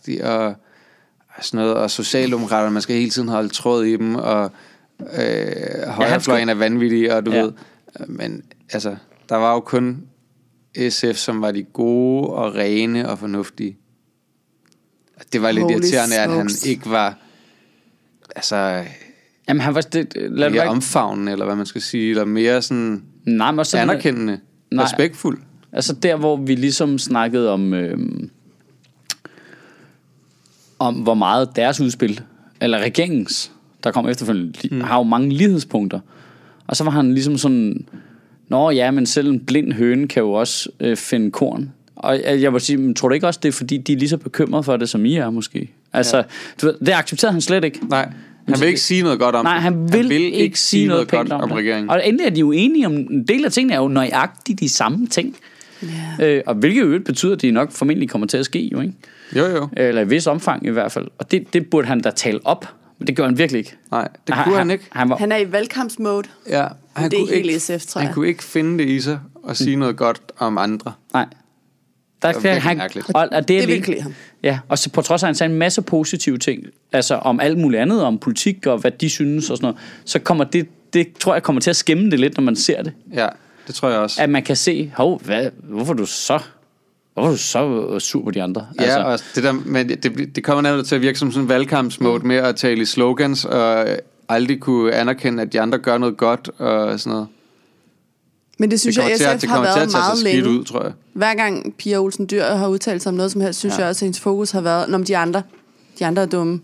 [1.37, 1.75] og sådan noget.
[1.75, 4.53] Og Socialdemokraterne, man skal hele tiden holde tråd i dem, og
[5.01, 7.37] øh, højrefløjen er vanvittig, og du Ja.
[7.37, 7.43] ja.
[7.43, 7.53] ved.
[8.07, 8.43] Men
[8.73, 8.97] altså,
[9.29, 10.03] der var jo kun
[10.91, 13.77] SF, som var de gode og rene og fornuftige.
[15.33, 16.67] Det var lidt Holy irriterende, at han smokes.
[16.67, 17.19] ikke var
[18.37, 18.85] altså
[19.49, 19.81] Jamen, han var...
[19.81, 23.59] Det, lad mere være, omfavnende, eller hvad man skal sige, eller mere sådan nej, men
[23.59, 24.41] også anerkendende,
[24.71, 24.85] Nej.
[24.85, 25.39] respektfuld.
[25.73, 28.31] Altså der, hvor vi ligesom snakkede om, øhm,
[30.79, 32.21] om hvor meget deres udspil,
[32.61, 33.53] eller regeringens,
[33.85, 34.81] der kom efterfølgende, de mm.
[34.81, 36.01] har jo mange lighedspunkter.
[36.67, 37.87] Og så var han ligesom sådan,
[38.49, 41.73] Nå ja, men selv en blind høne kan jo også øh, finde korn.
[41.97, 43.97] Og jeg, jeg vil sige, men tror du ikke også, det er fordi, de er
[43.97, 45.71] lige så bekymrede for det, som I er måske?
[45.93, 46.23] Altså, ja.
[46.63, 47.81] du ved, det accepterede han slet ikke.
[47.89, 48.13] Nej.
[48.49, 49.63] Han vil ikke sige noget godt om Nej, det.
[49.63, 51.59] han vil, ikke sige noget, pænt godt om, det.
[51.59, 51.91] regeringen.
[51.91, 54.69] Og endelig er de jo enige om, en del af tingene er jo nøjagtigt de
[54.69, 55.37] samme ting.
[56.19, 56.27] Ja.
[56.27, 58.95] Øh, og hvilket jo betyder, at de nok formentlig kommer til at ske, jo ikke?
[59.37, 59.69] Jo, jo.
[59.77, 61.07] Eller i vis omfang i hvert fald.
[61.19, 62.75] Og det, det burde han da tale op.
[62.99, 63.77] Men det gør han virkelig ikke.
[63.91, 64.85] Nej, det kunne han ikke.
[64.91, 66.29] Han var, Han er i valgkampsmode.
[66.49, 68.15] Ja, han Det er kunne helt ikke, SF, tror Han jeg.
[68.15, 70.93] kunne ikke finde det i sig og sige noget godt om andre.
[71.15, 71.27] nej.
[72.23, 73.11] Der, virkelig han, mærkeligt.
[73.15, 74.15] og, og det, er Det klæde ham.
[74.43, 77.41] Ja, og så på trods af, at han sagde en masse positive ting, altså om
[77.41, 80.69] alt muligt andet, om politik og hvad de synes og sådan noget, så kommer det,
[80.93, 82.93] det tror jeg kommer til at skæmme det lidt, når man ser det.
[83.13, 83.29] Ja,
[83.67, 84.23] det tror jeg også.
[84.23, 86.39] At man kan se, hov, hvad, hvorfor er du så,
[87.19, 88.67] hvorfor er du så øh, sur på de andre?
[88.81, 89.01] Ja, altså.
[89.05, 91.49] og det, der, men det, det- det kommer nemlig til at virke som sådan en
[91.49, 93.87] valgkampsmode med at tale i slogans og
[94.29, 97.29] aldrig kunne anerkende, at de andre gør noget godt og sådan noget.
[98.59, 100.49] Men det Det synes kommer, jeg, til, SF at, det har været meget længe.
[100.51, 100.93] ud, tror jeg.
[101.13, 103.81] Hver gang Pia Olsen Dyr har udtalt sig om noget som helst, synes Ja.
[103.81, 105.43] jeg også, at hendes fokus har været, om de andre,
[105.99, 106.61] de andre er dumme,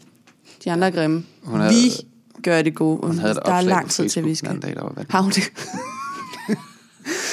[0.65, 1.25] de andre er grimme.
[1.43, 1.91] Hun havde- vi
[2.43, 3.07] gør det gode.
[3.07, 4.59] Hun havde der er lang tid til, vi skal.
[4.63, 5.05] dag, der var.
[5.11, 5.53] Har hun det?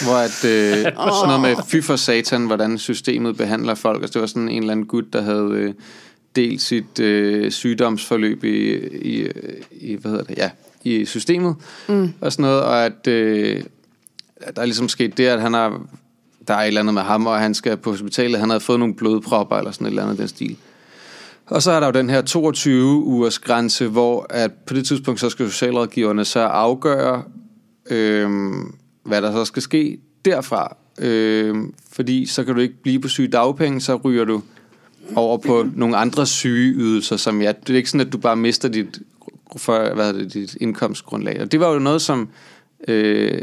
[0.04, 4.02] Hvor at, øh, sådan noget med fy for satan, hvordan systemet behandler folk.
[4.02, 5.74] Altså, det var sådan en eller anden gut, der havde øh,
[6.36, 9.28] delt sit øh, sygdomsforløb i, i,
[9.72, 10.50] i, hvad hedder det, ja,
[10.84, 11.56] i systemet.
[11.88, 12.14] Mm.
[12.22, 13.64] Og sådan noget, og at øh,
[14.56, 15.82] der er ligesom sket det, at han har,
[16.48, 18.80] der er et eller andet med ham, og han skal på hospitalet, han havde fået
[18.80, 20.58] nogle blodpropper, eller sådan et eller andet den stil.
[21.46, 25.20] Og så er der jo den her 22 ugers grænse, hvor at på det tidspunkt,
[25.20, 27.24] så skal socialrådgiverne så afgøre,
[27.90, 30.78] øhm, hvad der så skal ske derfra.
[31.00, 31.56] Øh,
[31.92, 34.42] fordi så kan du ikke blive på syge dagpenge, så ryger du
[35.16, 38.70] over på nogle andre sygeydelser, som ja, det er ikke sådan, at du bare mister
[38.70, 39.00] dit,
[39.58, 41.42] for, hvad hedder det, dit indkomstgrundlag.
[41.42, 42.30] Og det var jo noget, som,
[42.88, 43.42] øh,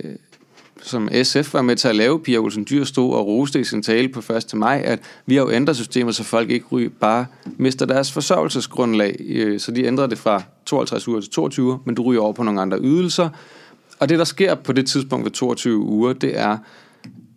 [0.82, 2.20] som SF var med til at lave.
[2.20, 4.54] Pia Olsen Dyr stod og roste i sin tale på 1.
[4.54, 9.16] maj, at vi har jo ændret systemet, så folk ikke ryger, bare mister deres forsørgelsesgrundlag.
[9.20, 12.42] Øh, Så de ændrede det fra 52 uger til 22 men du ryger over på
[12.42, 13.28] nogle andre ydelser.
[13.98, 16.58] Og det, der sker på det tidspunkt ved 22 uger, det er,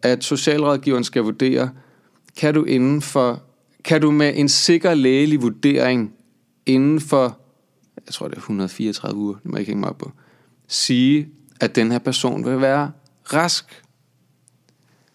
[0.01, 1.70] at socialrådgiveren skal vurdere,
[2.38, 3.41] kan du inden for,
[3.84, 6.14] kan du med en sikker lægelig vurdering
[6.66, 7.38] inden for,
[8.05, 10.12] jeg tror det er 134 uger, det må jeg ikke hænge mig op på,
[10.68, 11.28] sige,
[11.59, 12.91] at den her person vil være
[13.34, 13.82] rask.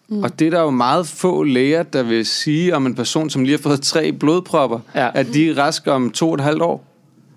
[0.09, 0.23] Mm.
[0.23, 3.43] Og det er der jo meget få læger, der vil sige om en person, som
[3.43, 5.09] lige har fået tre blodpropper, Ja.
[5.13, 6.87] at de er raske om to og et halvt år.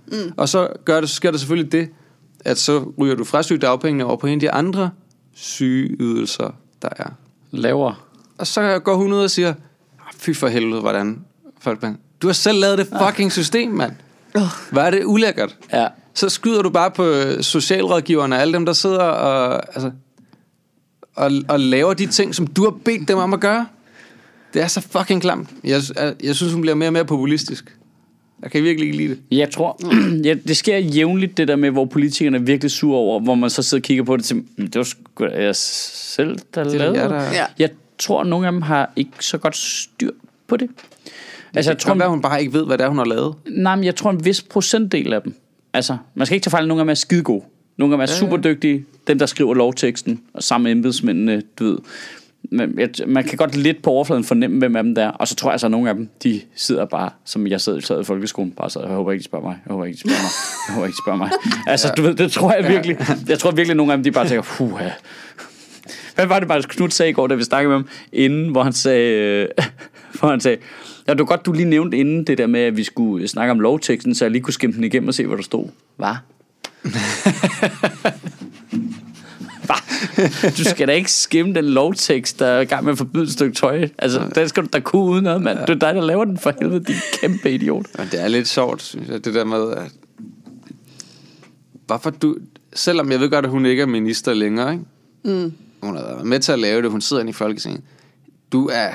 [0.07, 0.33] Mm.
[0.37, 1.89] Og så, gør det, så sker der selvfølgelig det,
[2.45, 4.91] at så ryger du fra sygedagpengene over på en af de andre
[5.35, 7.11] sygeydelser, der er.
[7.51, 7.95] Lavere.
[8.39, 11.25] Og så går hun ud og siger, "Ah, fy for helvede, hvordan
[11.61, 13.93] folk man, du har selv lavet det fucking system, mand.
[14.73, 15.57] Hvad er det ulækkert?
[15.73, 15.87] Ja.
[16.15, 19.91] Så skyder du bare på socialrådgiverne og alle dem, der sidder og, altså,
[21.17, 23.67] og, og laver de ting, som du har bedt dem om at gøre.
[24.55, 25.49] Det er så fucking klamt.
[25.65, 27.77] Jeg, jeg, jeg synes, hun bliver mere og mere populistisk.
[28.43, 29.39] Jeg kan virkelig ikke lide det.
[29.39, 29.81] Jeg tror,
[30.25, 33.51] ja, det sker jævnligt det der med, hvor politikerne er virkelig sur over, hvor man
[33.51, 36.65] så sidder og kigger på det til, "Men det var sgu da jeg selv, der
[36.65, 37.45] Det lavede det." der- Ja.
[37.59, 40.11] Jeg tror, at nogle af dem har ikke så godt styr
[40.47, 40.69] på det.
[41.55, 43.35] Altså, jeg tror, være, hun bare ikke ved, hvad det er, hun har lavet.
[43.49, 45.35] nej, men jeg tror en vis procentdel af dem.
[45.73, 47.45] Altså, man skal ikke tage fejl, nogle af dem er skide gode.
[47.77, 48.19] Nogle af dem er ja.
[48.19, 48.85] super dygtige.
[49.07, 51.79] Dem, der skriver lovteksten, og sammen med embedsmændene, du ved.
[53.07, 55.11] Man kan godt lidt på overfladen fornemme, hvem af dem der er.
[55.11, 57.81] Og så tror jeg altså, at nogle af dem, de sidder bare, som jeg sad,
[57.81, 60.01] sad i folkeskolen, bare sad, jeg håber ikke, de spørger mig, jeg håber ikke, de
[60.01, 60.31] spørger mig,
[60.69, 61.31] jeg håber ikke, de spørger mig.
[61.73, 62.97] Altså, du ved, det tror jeg virkelig.
[63.29, 64.91] Jeg tror virkelig, at nogle af dem, de bare tænker, puha.
[66.15, 68.63] Hvad var det, Marcus Knudt sagde i går, da vi snakkede med ham, inden, hvor
[68.63, 69.49] han sagde, øh,
[70.19, 70.59] hvor han sagde,
[71.09, 73.51] ja, det var godt, du lige nævnte inden det der med, at vi skulle snakke
[73.51, 75.69] om lovteksten, så jeg lige kunne skimme den igennem og se, hvad der stod.
[75.97, 76.15] Hvad?
[80.59, 83.33] Du skal da ikke skimme den lovtekst, der er i gang med at forbyde et
[83.33, 83.89] stykke tøj.
[83.99, 85.59] Altså, den skal du da kunne uden noget, mand.
[85.59, 87.87] Det er dig, der laver den for helvede, din kæmpe idiot.
[87.99, 89.93] Men det er lidt sjovt, synes jeg, det der med, at
[91.87, 92.37] hvorfor du,
[92.73, 94.85] selvom jeg ved godt, at hun ikke er minister længere, ikke?
[95.25, 95.53] Mm.
[95.83, 97.83] hun har været med til at lave det, hun sidder inde i Folketinget,
[98.53, 98.91] du er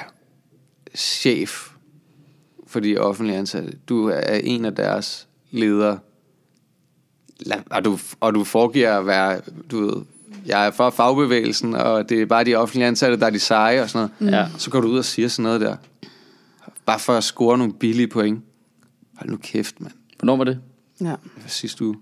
[0.96, 1.70] chef
[2.68, 6.00] for de offentlige ansatte, du er en af deres ledere,
[7.70, 9.42] og du, og du foregiver at være,
[9.72, 10.02] du ved,
[10.46, 13.82] jeg er for fagbevægelsen, og det er bare de offentlige ansatte, der er de seje
[13.82, 14.34] og sådan noget.
[14.34, 14.48] Ja.
[14.58, 15.76] Så går du ud og siger sådan noget der.
[16.86, 18.40] Bare for at score nogle billige point.
[19.18, 19.94] Hold nu kæft, mand.
[20.20, 20.60] Hvornår var det?
[21.02, 21.06] Ja.
[21.06, 21.96] Hvad sidste uge?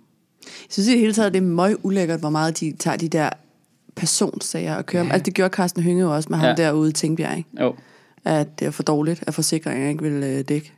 [0.45, 3.07] Jeg synes i det hele taget, det er møg ulækkert, hvor meget de tager de
[3.09, 3.29] der
[3.95, 5.03] personsager og kører.
[5.05, 5.11] Ja.
[5.11, 6.55] Altså det gjorde Carsten Hynge jo også med ham Ja.
[6.55, 7.49] derude i Tingbjerg, ikke?
[7.61, 7.75] Jo.
[8.25, 10.73] At det er for dårligt, at forsikringer ikke vil øh, dække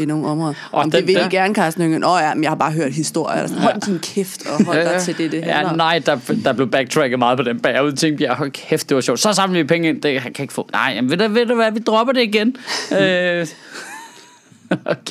[0.00, 0.54] i nogle områder.
[0.72, 1.98] Og den- det vil den- de gerne, Carsten Hynge.
[1.98, 3.40] Nå ja, men jeg har bare hørt historier.
[3.40, 4.98] Altså, hold din kæft og hold Ja, dig ja.
[5.00, 5.76] til det, det Ja, handler om.
[5.76, 7.74] nej, der, der blev backtracket meget på den bag.
[7.84, 9.20] Jeg tænkte, jeg hold kæft, det var sjovt.
[9.20, 10.02] Så samler vi penge ind.
[10.02, 10.68] Det kan jeg ikke få.
[10.72, 12.56] Nej, jamen, ved, du, ved du hvad, vi dropper det igen.
[13.00, 13.46] øh,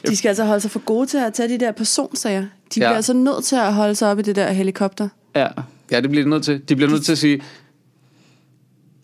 [0.07, 2.41] De skal altså holde sig for gode til at tage de der personsager.
[2.41, 2.47] De
[2.77, 2.79] Ja.
[2.79, 5.09] bliver altså nødt til at holde sig op i det der helikopter.
[5.35, 5.47] Ja.
[5.91, 6.61] Ja, det bliver de nødt til.
[6.69, 7.41] De bliver nødt til at sige,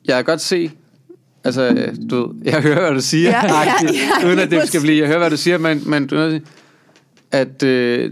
[0.06, 0.72] jeg kan godt se,
[1.44, 4.50] altså, øh, du ved, jeg hører, hvad du siger, Ja, ja, agtigt, ja, uden at
[4.50, 6.42] lige det skal blive, jeg hører, hvad du siger, men, men du til,
[7.32, 8.12] at øh,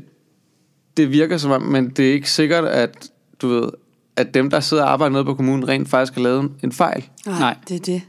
[0.98, 3.10] det virker som om, men det er ikke sikkert, at
[3.42, 3.70] du ved,
[4.16, 6.72] at dem, der sidder og arbejder nede på kommunen, rent faktisk har lavet en, en
[6.72, 7.06] fejl.
[7.26, 7.56] Nej.
[7.70, 8.02] det er det.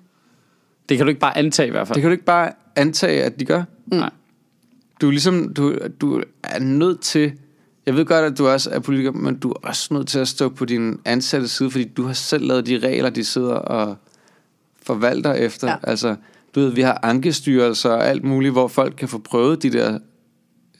[0.89, 1.95] Det kan du ikke bare antage i hvert fald.
[1.95, 3.63] Det kan du ikke bare antage, at de gør.
[3.87, 4.11] Nej.
[5.01, 7.33] Du er ligesom, du, du er nødt til,
[7.87, 10.29] jeg ved godt, at du også er politiker, men du er også nødt til at
[10.29, 13.97] stå på din ansatte side, fordi du har selv lavet de regler, de sidder og
[14.95, 15.69] forvalter efter.
[15.69, 15.77] Ja.
[15.83, 16.17] Altså,
[16.55, 19.99] du ved, vi har ankestyrelser og alt muligt, hvor folk kan få prøvet de der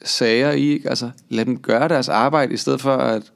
[0.03, 0.67] sager i.
[0.67, 0.89] Ikke?
[0.89, 3.31] Altså, lad dem gøre deres arbejde, i stedet for at,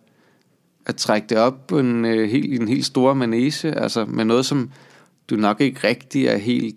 [0.86, 4.46] at trække det op på en, øh, helt, en helt stor manege, altså med noget,
[4.46, 4.72] som
[5.30, 6.76] du nok ikke rigtig er helt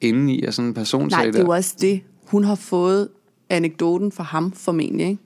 [0.00, 2.00] inde i, af sådan en personsag Nej, det er jo også det.
[2.26, 3.08] Hun har fået
[3.50, 5.22] anekdoten fra ham formentlig, ikke?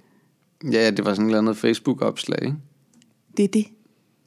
[0.73, 2.57] Ja, det var sådan et eller andet Facebook-opslag, ikke?
[3.37, 3.67] Det er det.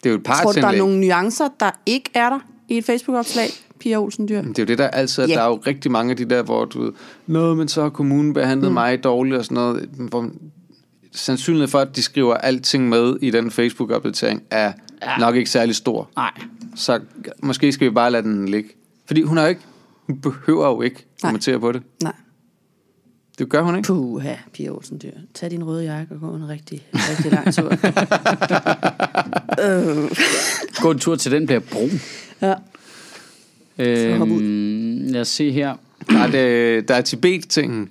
[0.04, 2.78] Det er jo et Tror du, der er nogle nuancer, der ikke er der i
[2.78, 3.50] et Facebook-opslag,
[3.86, 4.42] Pia Olsen Dyr?
[4.42, 5.28] Det er jo det, der altid er.
[5.28, 5.34] Ja.
[5.34, 6.92] Der er jo rigtig mange af de der, hvor du ved,
[7.28, 8.74] Nå, men så har kommunen behandlet mm.
[8.74, 9.90] mig dårligt og sådan noget.
[9.98, 10.30] Hvor
[11.12, 15.18] sandsynligheden for, at de skriver alting med i den Facebook-opdatering, er Ja.
[15.18, 16.10] nok ikke særlig stor.
[16.16, 16.32] Nej.
[16.76, 17.00] Så
[17.44, 18.70] måske skal vi bare lade den ligge.
[19.08, 19.62] Fordi hun har ikke,
[20.08, 21.30] hun behøver jo ikke Nej.
[21.30, 21.82] kommentere på det.
[22.04, 22.14] Nej.
[23.38, 23.88] Det gør hun ikke.
[23.88, 25.12] Puha, Pia Olsen Dyr.
[25.34, 27.72] Tag din røde jakke og gå en rigtig, rigtig lang tur.
[29.66, 30.12] øh.
[30.84, 31.90] Gå en tur til den bliver brun.
[32.42, 32.54] Ja.
[33.78, 35.74] Øhm, lad os se her.
[36.10, 37.90] Der er, det, der er Tibet-tingen.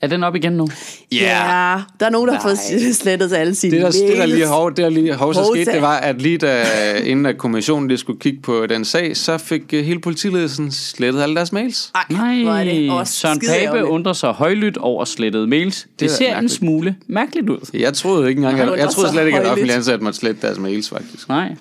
[0.00, 0.68] Er den op igen nu?
[1.12, 2.92] Ja, der er nogen, der har fået Nej.
[2.92, 4.48] slettet alle sine Det der, det der lige mails.
[4.48, 6.64] hov, det der lige hov, så skete, det var, at lige da,
[7.04, 11.22] inden at kommissionen lige skulle kigge på den sag, så fik uh, hele politiledelsen slettet
[11.22, 11.92] alle deres mails.
[11.94, 12.04] Ej,
[12.42, 15.82] hvor er det også Søren Pape undrer sig højlydt over slettede mails.
[15.82, 17.70] Det, Det er ser en smule mærkeligt ud.
[17.74, 19.52] Jeg troede ikke engang, jeg undrer troede slet ikke, at højlydt.
[19.52, 21.28] offentlig ansat måtte slette deres mails, faktisk.
[21.28, 21.48] Nej.
[21.48, 21.56] Men,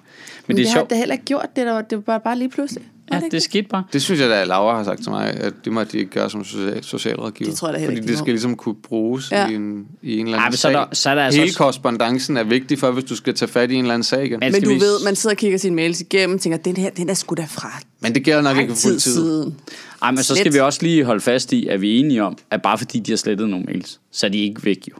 [0.47, 0.89] Men det det er har sjovt.
[0.89, 1.45] det heller ikke gjort.
[1.55, 2.83] Det, der, det var bare lige pludselig.
[3.11, 3.83] Ja, det det skete bare.
[3.93, 6.11] Det synes jeg da, at Laura har sagt til mig, at det må de ikke
[6.11, 7.49] gøre som social, socialrådgiver.
[7.49, 8.25] Det tror jeg da heller Fordi ikke, de det må.
[8.25, 9.47] skal ligesom kunne bruges Ja.
[9.47, 10.79] i, en, i en eller Ej, anden men så er sag.
[10.81, 13.49] der- så er der altså Hele også- korrespondancen er vigtig for, hvis du skal tage
[13.51, 14.39] fat i en eller anden sag igen.
[14.39, 16.77] Men- Men, du vi- ved, man sidder og kigger sine mails igennem og tænker, den
[16.77, 19.11] her, den er sgu da fra men det gælder nok ikke lang for fuld tid
[19.13, 19.55] siden.
[20.01, 20.37] Ej, men så Slet.
[20.37, 22.99] skal vi også lige holde fast i, at vi er enige om, at bare fordi
[22.99, 24.93] de har slettet nogle mails, så er de ikke væk jo.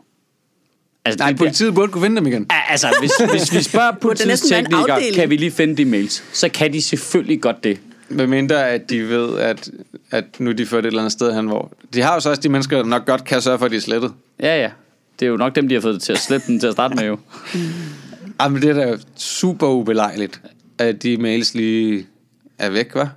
[1.05, 2.45] Altså, Nej, det bliver- politiet burde kunne finde dem igen.
[2.51, 5.16] Ja, Altså, hvis, hvis vi spørger politiets næsten være en teknikere, afdeling.
[5.16, 7.80] kan vi lige finde de mails, så kan de selvfølgelig godt det.
[8.10, 9.70] Med mindre, at de ved, at,
[10.12, 11.72] at nu er de ført et eller andet sted hen, hvor...
[11.93, 13.76] De har jo så også de mennesker, der nok godt kan sørge for, at de
[13.76, 14.14] er slettet.
[14.39, 14.72] Ja, ja.
[15.20, 16.95] Det er jo nok dem, de har fået til at slette den til at starte
[16.95, 17.18] med jo.
[18.39, 20.41] Ej, men det er da super ubelejligt,
[20.78, 22.07] at de mails lige
[22.57, 23.07] er væk, hva'?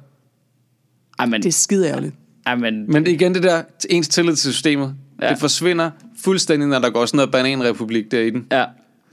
[1.18, 2.14] Ej, men, Det er skide ærgerligt.
[2.46, 5.30] ej, men, Men igen, det der, ens tillid til systemet, Ja.
[5.30, 5.90] det forsvinder
[6.24, 8.46] fuldstændig, når der går sådan noget bananrepublik der i den.
[8.52, 8.64] ja.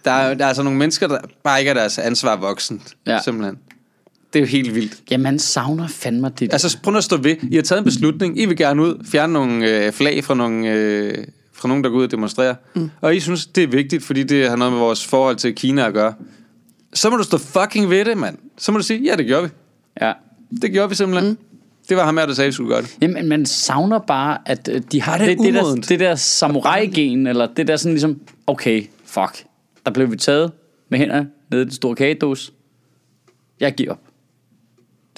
[0.06, 2.94] Der er, der er altså nogle mennesker, der bare ikke er deres ansvar voksent.
[3.08, 3.20] Ja.
[3.22, 3.58] Simpelthen.
[4.34, 5.02] Det er jo helt vildt.
[5.12, 6.54] Ja, man savner fandme det.
[6.54, 7.36] Altså, prøv at stå ved.
[7.52, 8.40] I har taget en beslutning.
[8.40, 11.98] I vil gerne ud, fjerne nogle øh, flag fra nogle, øh, fra nogen, der går
[11.98, 12.56] ud og demonstrerer.
[12.76, 12.90] Mm.
[13.02, 15.88] Og I synes, det er vigtigt, fordi det har noget med vores forhold til Kina
[15.88, 16.14] at gøre.
[16.94, 18.38] Så må du stå fucking ved det, mand.
[18.58, 19.50] Så må du sige, ja, det gjorde vi.
[20.02, 20.14] Ja.
[20.62, 21.30] Det gjorde vi simpelthen.
[21.30, 21.38] Mm.
[21.90, 22.98] Det var ham her, der sagde, at vi skulle gøre det.
[23.02, 27.28] Jamen, man savner bare, at øh, de har det det, det, der, det der samurai-gen,
[27.28, 29.46] eller det der sådan ligesom, okay, fuck,
[29.86, 30.52] der blev vi taget
[30.90, 32.54] med hænderne nede i den store kagedås.
[33.60, 34.00] Jeg giver op.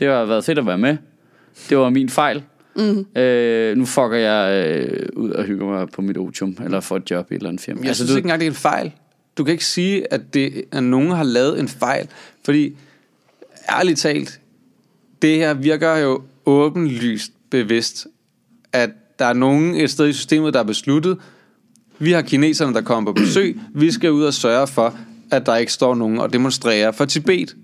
[0.01, 0.97] Det har været fedt at være med.
[1.69, 2.43] Det var min fejl.
[2.75, 3.05] Mm.
[3.21, 7.11] Øh, nu fucker jeg øh, ud og hygger mig på mit otium, eller får et
[7.11, 7.79] job i et eller andet firma.
[7.79, 8.91] Jeg altså, synes ikke engang, det er en fejl.
[9.37, 12.07] Du kan ikke sige, at, det, at nogen har lavet en fejl.
[12.45, 12.75] Fordi,
[13.69, 14.39] ærligt talt,
[15.21, 18.07] det her virker jo åbenlyst bevidst,
[18.73, 18.89] at
[19.19, 21.17] der er nogen et sted i systemet, der har besluttet,
[21.99, 24.97] vi har kineserne, der kommer på besøg, vi skal ud og sørge for,
[25.31, 27.55] at der ikke står nogen og demonstrerer for Tibet.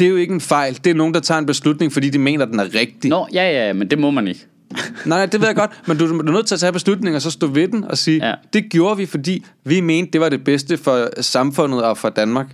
[0.00, 0.78] Det er jo ikke en fejl.
[0.84, 3.10] Det er nogen, der tager en beslutning, fordi de mener, den er rigtig.
[3.10, 4.46] Nå, ja, ja, men det må man ikke.
[5.06, 7.16] Nej, nej, det ved jeg godt, men du, du er nødt til at tage beslutninger,
[7.18, 8.34] og så stå ved den og sige, Ja.
[8.52, 12.46] det gjorde vi, fordi vi mente, det var det bedste for samfundet og for Danmark.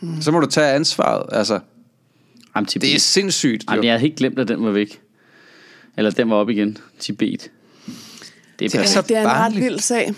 [0.00, 0.22] Hmm.
[0.22, 1.58] Så må du tage ansvaret, altså.
[2.56, 2.88] Jamen, Tibet.
[2.88, 3.72] Det er sindssygt, jo.
[3.72, 5.00] Jamen, jeg havde helt glemt, at den var væk.
[5.96, 6.78] Eller den var op igen.
[6.98, 7.50] Tibet.
[8.58, 10.14] Det er, Det er det er en ret vild sag.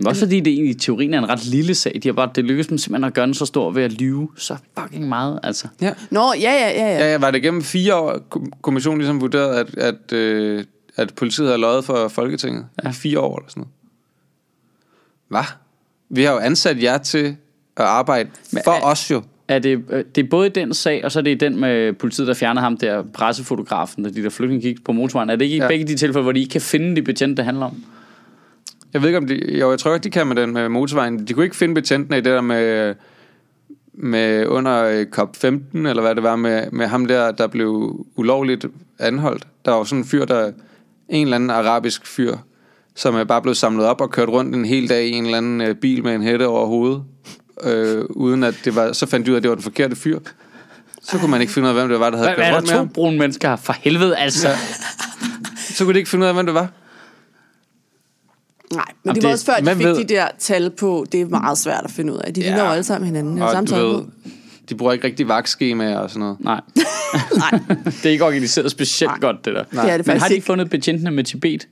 [0.00, 2.00] Men også fordi det egentlig i teorien er en ret lille sag.
[2.02, 4.28] De har bare, det lykkes dem simpelthen at gøre den så stor ved at lyve
[4.36, 5.40] så fucking meget.
[5.42, 5.68] Altså.
[5.80, 5.92] Ja.
[6.10, 6.98] Nå, ja, ja, ja, ja.
[6.98, 10.64] Ja, ja, var det gennem fire år, kom- kommissionen ligesom vurderede, at, at, øh,
[10.96, 12.66] at politiet havde løjet for Folketinget?
[12.84, 12.90] Ja.
[12.90, 13.72] Fire år eller sådan noget.
[15.28, 15.44] Hvad?
[16.08, 17.26] Vi har jo ansat jer til
[17.76, 19.22] at arbejde Men for er- os jo.
[19.48, 21.60] Er det, øh, det er både i den sag, og så er det i den
[21.60, 25.30] med politiet, der fjernede ham der pressefotografen, da de der flygtninge gik på motorvejen.
[25.30, 25.68] Er det ikke i ja.
[25.68, 27.84] begge de tilfælde, hvor de ikke kan finde de betjente, det handler om?
[28.92, 29.58] Jeg ved ikke, om de...
[29.58, 31.26] Jo, jeg tror ikke, de kan med den med motorvejen.
[31.26, 32.94] De kunne ikke finde betjentene i det der med...
[33.94, 38.66] Med under øh, COP15, eller hvad det var, med, med ham der, der blev ulovligt
[38.98, 39.46] anholdt.
[39.64, 40.52] Der var jo sådan en fyr, der...
[41.08, 42.36] En eller anden arabisk fyr,
[42.96, 45.38] som er bare blevet samlet op og kørt rundt en hel dag i en eller
[45.38, 47.02] anden øh, bil med en hætte over hovedet.
[47.64, 48.92] Øh, uden at det var...
[48.92, 50.18] Så fandt de ud af, at det var den forkerte fyr.
[51.02, 52.52] Så kunne man ikke finde ud af, hvem det var, der havde Hvad, hvad kørt
[52.52, 52.88] er rundt der med to ham.
[52.88, 53.56] brune mennesker?
[53.56, 54.48] For helvede, altså.
[54.48, 54.56] Ja.
[55.58, 56.68] Så kunne de ikke finde ud af, hvem det var.
[58.74, 61.06] Nej, men Jamen, det var det- også før, de fik ved- de der tal på.
[61.12, 62.34] Det er meget svært at finde ud af.
[62.34, 62.46] De Ja.
[62.46, 63.42] ligner jo alle sammen hinanden.
[63.42, 64.02] Og samme ved,
[64.68, 66.36] de bruger ikke rigtig vagtskemaer og sådan noget.
[66.40, 66.60] Nej.
[67.52, 67.60] Nej.
[67.84, 69.18] det er ikke organiseret specielt Nej.
[69.20, 69.62] godt, det der.
[69.62, 70.46] Det er det Men har de ikke.
[70.46, 71.68] fundet betjentene med Tibet?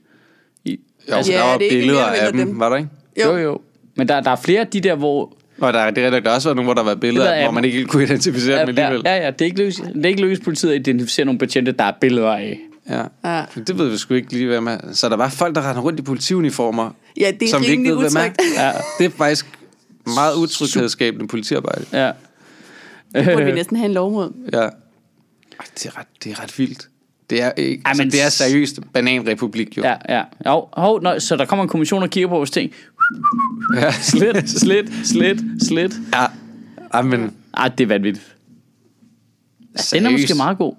[0.65, 0.79] I,
[1.09, 2.59] Jo, altså, ja, der var det er ikke billeder af eller dem, dem.
[2.59, 2.89] var der ikke?
[3.25, 3.61] jo, jo.
[3.97, 5.33] Men der, der er flere af de der, hvor...
[5.61, 7.43] Og der, er- det er der også været nogle, hvor der var billeder, Billeder af
[7.45, 9.01] hvor man ikke kunne identificere Ja, dem alligevel.
[9.05, 11.71] ja, ja, det er ikke lykkedes, det er ikke lykkedes politiet at identificere nogle betjente,
[11.71, 12.59] der er billeder af.
[12.89, 13.03] Ja.
[13.23, 13.45] Ja.
[13.67, 14.77] Det ved vi sgu ikke lige, hvad med.
[14.93, 17.83] Så der var folk, der rendte rundt i politiuniformer, Ja, det er som vi ikke
[17.83, 17.95] ved, er.
[17.95, 18.41] utrygt.
[18.57, 19.45] Ja, Det er faktisk
[20.05, 21.85] meget utryghedsskabende politiarbejde.
[21.93, 22.11] ja.
[23.15, 24.31] Det burde vi næsten have en lov mod.
[24.53, 24.57] Ja.
[24.59, 24.69] Ej,
[25.73, 26.87] Det er ret, det er ret vildt.
[27.29, 29.83] Det er, ikke, Ej, altså, men det er seriøst bananrepublik, jo.
[29.83, 30.23] Ja, ja.
[30.45, 32.71] Jo, hov, nå, så der kommer en kommission og kigger på vores ting.
[33.75, 33.91] Ja.
[33.91, 35.93] Slet, slet, slet, slet.
[36.13, 36.25] ja.
[36.93, 38.35] Ej, men Ej, det er vanvittigt.
[39.75, 40.73] Altså, den er måske meget god.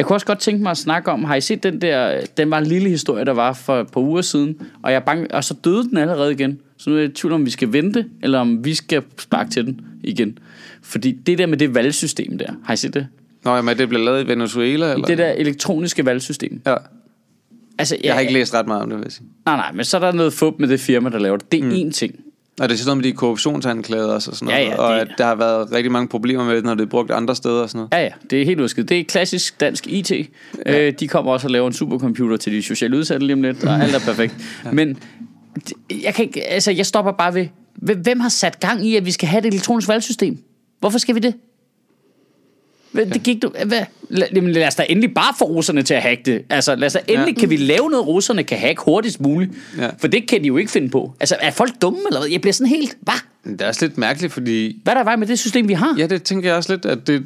[0.00, 2.50] Jeg kunne også godt tænke mig at snakke om, har I set den der, den
[2.50, 5.44] var en lille historie, der var for et par uger siden, og, jeg bange, og
[5.44, 6.58] så døde den allerede igen.
[6.76, 9.50] Så nu er jeg i tvivl om, vi skal vente, eller om vi skal sparke
[9.50, 10.38] til den igen.
[10.82, 13.06] Fordi det der med det valgsystem der, har I set det?
[13.44, 15.06] Nå, jamen, det blev lavet i Venezuela, eller?
[15.06, 16.60] Det der elektroniske valgsystem.
[16.66, 16.74] Ja.
[17.78, 19.26] Altså, Jeg har ikke læst ret meget om det, vil jeg sige.
[19.46, 21.52] Nej, nej, men så er der noget fup med det firma, der laver det.
[21.52, 22.14] Det er én ting.
[22.60, 24.70] Og det er sådan noget med de korruptionsanklagede også og sådan Ja, noget.
[24.70, 26.86] ja, og det- at der har været rigtig mange problemer med det, når det er
[26.88, 27.92] brugt andre steder og sådan noget.
[27.92, 28.88] Ja, ja, det er helt udskidt.
[28.88, 30.10] Det er klassisk dansk IT.
[30.66, 30.86] Ja.
[30.86, 33.64] Øh, de kommer også og laver en supercomputer til de sociale udsatte lige om lidt,
[33.64, 34.34] og alt er perfekt.
[34.64, 34.70] ja.
[34.72, 34.98] Men
[36.04, 37.46] jeg, kan ikke, altså, jeg stopper bare ved,
[37.96, 40.38] hvem har sat gang i, at vi skal have et elektronisk valgsystem?
[40.80, 41.34] Hvorfor skal vi det?
[42.92, 43.82] Hvad, det gik du, hvad?
[44.08, 46.42] Lad, jamen, lad os da endelig bare få russerne til at hacke det.
[46.50, 47.40] Altså, lad os da endelig, Ja.
[47.40, 49.50] kan vi lave noget, russerne kan hacke hurtigst muligt.
[49.78, 49.88] Ja.
[49.98, 51.12] For det kan de jo ikke finde på.
[51.20, 52.30] Altså, er folk dumme eller hvad?
[52.30, 53.52] Jeg bliver sådan helt, hvad?
[53.52, 54.80] Det er også lidt mærkeligt, fordi...
[54.84, 55.94] Hvad er der vej med det system, vi har?
[55.98, 57.24] Ja, det tænker jeg også lidt, at det,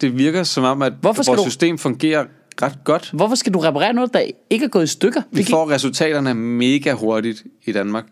[0.00, 2.24] det virker som om, at Hvorfor skal vores du- system fungerer
[2.62, 3.10] ret godt.
[3.12, 5.22] Hvorfor skal du reparere noget, der ikke er gået i stykker?
[5.30, 8.04] Vi Det gi- får resultaterne mega hurtigt i Danmark.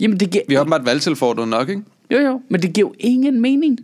[0.00, 1.82] Jamen, det giver, Vi har åbenbart valgtilfordret nok, ikke?
[2.12, 3.78] Jo, jo, men det giver jo ingen mening.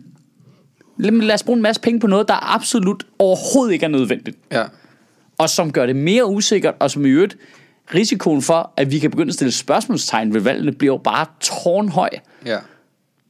[0.97, 4.37] Lad, os bruge en masse penge på noget, der absolut overhovedet ikke er nødvendigt.
[4.51, 4.63] Ja.
[5.37, 7.37] Og som gør det mere usikkert, og som i øvrigt
[7.93, 12.09] risikoen for, at vi kan begynde at stille spørgsmålstegn ved valgene, bliver jo bare tårnhøj.
[12.45, 12.57] Ja.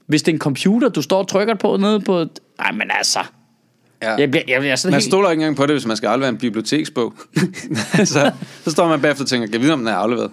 [0.08, 2.26] Hvis det er en computer, du står og trykker på nede på...
[2.60, 3.20] Ej, men altså...
[4.02, 4.16] ja.
[4.16, 5.12] Jeg bliver, jeg bliver sådan Man helt...
[5.12, 7.14] stoler ikke engang på det, hvis man skal aflevere en biblioteksbog.
[8.06, 8.32] så,
[8.64, 10.32] så står man bagefter og tænker, kan jeg vide, om den er afleveret?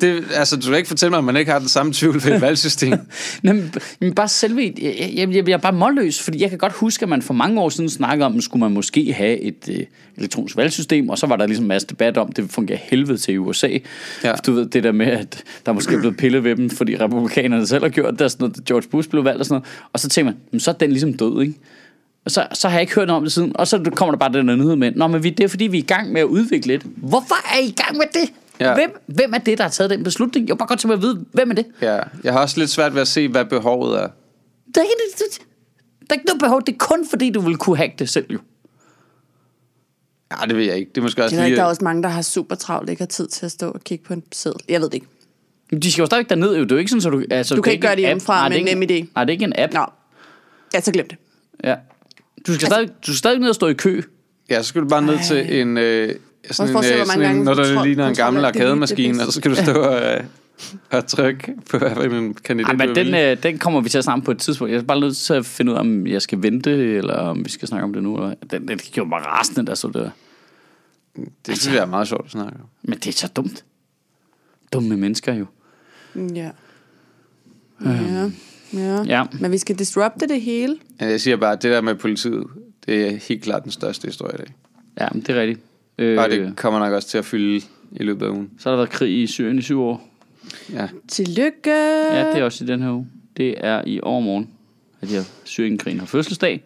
[0.00, 2.32] Det, altså, du vil ikke fortælle mig, at man ikke har den samme tvivl ved
[2.32, 2.92] et valgsystem.
[3.42, 4.74] Nej, men, men bare selve...
[4.82, 7.60] Jeg, jeg, jeg, bliver bare målløs, fordi jeg kan godt huske, at man for mange
[7.60, 9.80] år siden snakkede om, at skulle man måske have et øh,
[10.16, 13.34] elektronisk valgsystem, og så var der ligesom en masse debat om, det fungerer helvede til
[13.34, 13.68] i USA.
[14.24, 14.32] Ja.
[14.32, 17.66] Du ved, det der med, at der måske er blevet pillet ved dem, fordi republikanerne
[17.66, 19.88] selv har gjort det, sådan noget, George Bush blev valgt og sådan noget.
[19.92, 21.54] Og så tænker man, "Men så er den ligesom død, ikke?
[22.26, 23.52] Og så, så har jeg ikke hørt noget om det siden.
[23.56, 25.66] Og så kommer der bare den der nyhed med, Nå, men vi, det er fordi,
[25.66, 26.82] vi er i gang med at udvikle det.
[26.96, 28.32] Hvorfor er I i gang med det?
[28.60, 28.74] Ja.
[28.74, 30.48] Hvem, hvem er det, der har taget den beslutning?
[30.48, 31.66] Jeg vil bare godt tænke mig at vide, hvem er det?
[31.82, 31.98] Ja.
[32.24, 34.08] Jeg har også lidt svært ved at se, hvad behovet er.
[34.74, 35.24] Der er, ikke, der,
[36.00, 36.62] der er ikke noget behov.
[36.66, 38.38] Det er kun fordi, du vil kunne hacke det selv jo.
[40.30, 40.90] Ja, det ved jeg ikke.
[40.94, 41.56] Det er måske også ved ikke, lige...
[41.56, 43.80] der er også mange, der har super travlt, ikke har tid til at stå og
[43.80, 44.60] kigge på en seddel.
[44.68, 45.06] Jeg ved det ikke.
[45.70, 46.62] Men De skal jo stadigvæk derned, jo.
[46.62, 47.24] Det er jo ikke sådan, så du...
[47.30, 49.08] Altså, Du kan er ikke gøre det hjemmefra Nej, med det er en ikke NemID.
[49.14, 49.74] Nej, det er ikke en app.
[49.74, 49.84] Nå.
[50.74, 51.18] Ja, så glem det.
[51.64, 51.74] Ja.
[52.46, 54.02] Du skal, stadig, du skal stadig ned og stå i kø.
[54.50, 55.78] Ja, så skal du bare ned til en...
[55.78, 56.14] Øh,
[56.54, 58.48] sådan en, hvor øh, mange sådan en, gange noget, der kontrol- ligner en gammel det
[58.48, 60.24] arkademaskine, det og så skal du stå og, øh,
[60.90, 63.98] og trykke på, hvad en kandidat Ej, men du den, øh, den kommer vi til
[63.98, 64.72] at snakke om på et tidspunkt.
[64.72, 67.44] Jeg er bare nødt til at finde ud af, om jeg skal vente, eller om
[67.44, 68.16] vi skal snakke om det nu.
[68.16, 68.34] Eller...
[68.50, 70.10] Den, den gjorde mig rasende, der så det.
[71.46, 72.66] Det synes jeg er meget sjovt at snakke om.
[72.82, 73.64] Men det er så dumt.
[74.72, 75.46] Dumme mennesker jo.
[76.16, 76.50] Ja.
[77.84, 78.30] Ja.
[78.72, 79.02] Ja.
[79.06, 79.24] Ja.
[79.40, 80.76] Men vi skal disrupte det hele.
[81.00, 82.46] Jeg siger bare, at det der med politiet,
[82.86, 84.54] det er helt klart den største historie i dag.
[85.00, 85.60] Ja, men det er rigtigt.
[85.98, 87.56] Øh, Og det kommer nok også til at fylde
[87.92, 88.50] i løbet af ugen.
[88.58, 90.08] Så har der været krig i Syrien i syv år.
[90.72, 90.88] Ja.
[91.08, 91.70] Tillykke.
[92.12, 93.06] Ja, det er også i den her uge.
[93.36, 94.50] Det er i overmorgen,
[95.00, 96.64] at jeg Syrienkrigen har fødselsdag.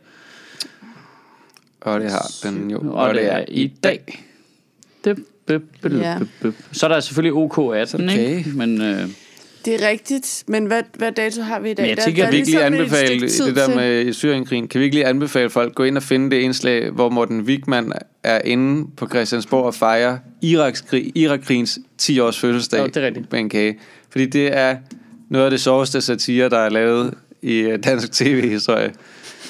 [1.80, 2.92] Og det har den jo.
[2.92, 4.24] Og, det er i dag.
[5.04, 6.16] Det, bøp, bøp, Ja.
[6.18, 6.54] bøp, bøp.
[6.72, 8.36] Så er der selvfølgelig OK 18, Okay.
[8.36, 8.50] ikke?
[8.54, 9.08] Men øh,
[9.64, 11.82] Det er rigtigt, men hvad, hvad dato har vi i dag?
[11.82, 13.76] Men jeg Der- tænker, der er Kan vi ikke lige anbefale det der til.
[13.76, 14.68] med Syrienkrigen?
[14.68, 17.92] Kan vi ikke lige anbefale folk gå ind og finde det indslag, hvor Morten Wigman
[18.22, 23.06] er inde på Christiansborg og fejrer Iraks krig, Irakkrigens 10 års fødselsdag Jo, det er
[23.06, 23.32] rigtigt.
[23.32, 23.78] med en kage?
[24.10, 24.76] Fordi det er
[25.28, 28.92] noget af det sjoveste satire, der er lavet i øh, dansk tv-historie.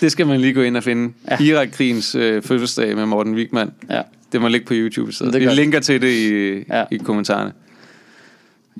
[0.01, 1.13] Det skal man lige gå ind og finde.
[1.31, 1.45] Ja.
[1.45, 3.71] Irakkrigens øh, fødselsdag med Morten Wigman.
[3.91, 4.03] Ja.
[4.33, 5.13] Det må ligge på YouTube.
[5.13, 6.85] Så Det vi linker til det i, ja.
[6.91, 7.53] i kommentarerne.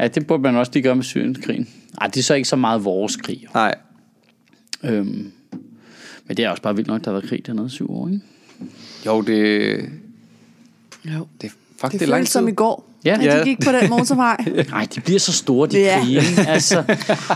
[0.03, 1.69] Ja, det burde man også lige gøre med Syrienkrigen.
[2.01, 3.47] Ej, det er så ikke så meget vores krig.
[3.55, 3.75] Nej,
[4.85, 5.33] Øhm,
[6.27, 8.09] men det er også bare vildt nok, der har været krig dernede i syv år,
[8.09, 8.21] ikke?
[9.07, 9.71] jo, det,
[11.05, 11.27] Jo.
[11.41, 13.19] det, fuck, Det, det er lang føles som i går, Ja.
[13.23, 13.39] Ja.
[13.41, 14.37] de gik på den motorvej.
[14.71, 16.01] Nej, de bliver så store, de Ja.
[16.03, 16.21] krige.
[16.49, 16.85] Altså,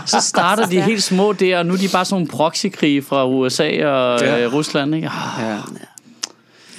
[0.05, 3.29] så starter de helt små der, og nu er de bare sådan nogle proxykrige fra
[3.29, 4.45] USA og Ja.
[4.45, 4.95] øh, Rusland.
[4.95, 5.07] Ikke?
[5.07, 5.57] Oh, Ja.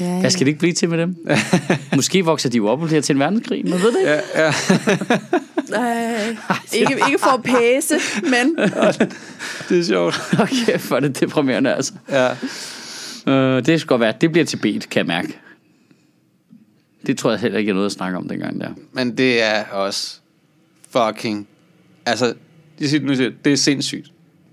[0.00, 1.26] Ja, hvad skal det ikke blive til med dem?
[1.96, 4.10] Måske vokser de jo op og bliver til en verdenskrig, man ved det ikke.
[4.10, 4.52] Ja, ja.
[5.74, 6.36] Øh,
[6.80, 8.56] ikke, ikke for at pæse, men
[9.68, 10.20] Det er sjovt.
[10.40, 11.92] Okay, for det deprimerende altså.
[12.10, 12.30] Ja.
[13.32, 15.38] Øh, det skal godt være, det bliver til beat, kan jeg mærke.
[17.06, 18.70] Det tror jeg heller ikke er noget at snakke om dengang der.
[18.92, 20.20] Men det er også
[20.90, 21.48] fucking...
[22.06, 22.34] Altså,
[22.78, 24.12] det er sindssygt.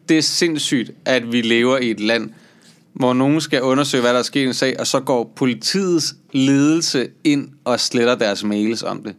[0.09, 2.29] Det er sindssygt, at vi lever i et land,
[2.93, 6.15] hvor nogen skal undersøge, hvad der er sket i en sag, og så går politiets
[6.31, 9.15] ledelse ind og sletter deres mails om det.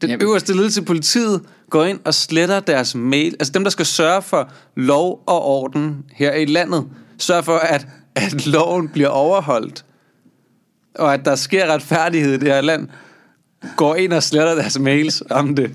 [0.00, 0.26] Den Jamen.
[0.26, 3.36] øverste ledelse i politiet går ind og sletter deres mail.
[3.40, 6.84] Altså dem, der skal sørge for lov og orden her i landet.
[7.18, 9.84] Sørg for, at, at loven bliver overholdt.
[10.94, 12.88] Og at der sker retfærdighed i det her land.
[13.76, 15.70] Går ind og sletter deres mails om det.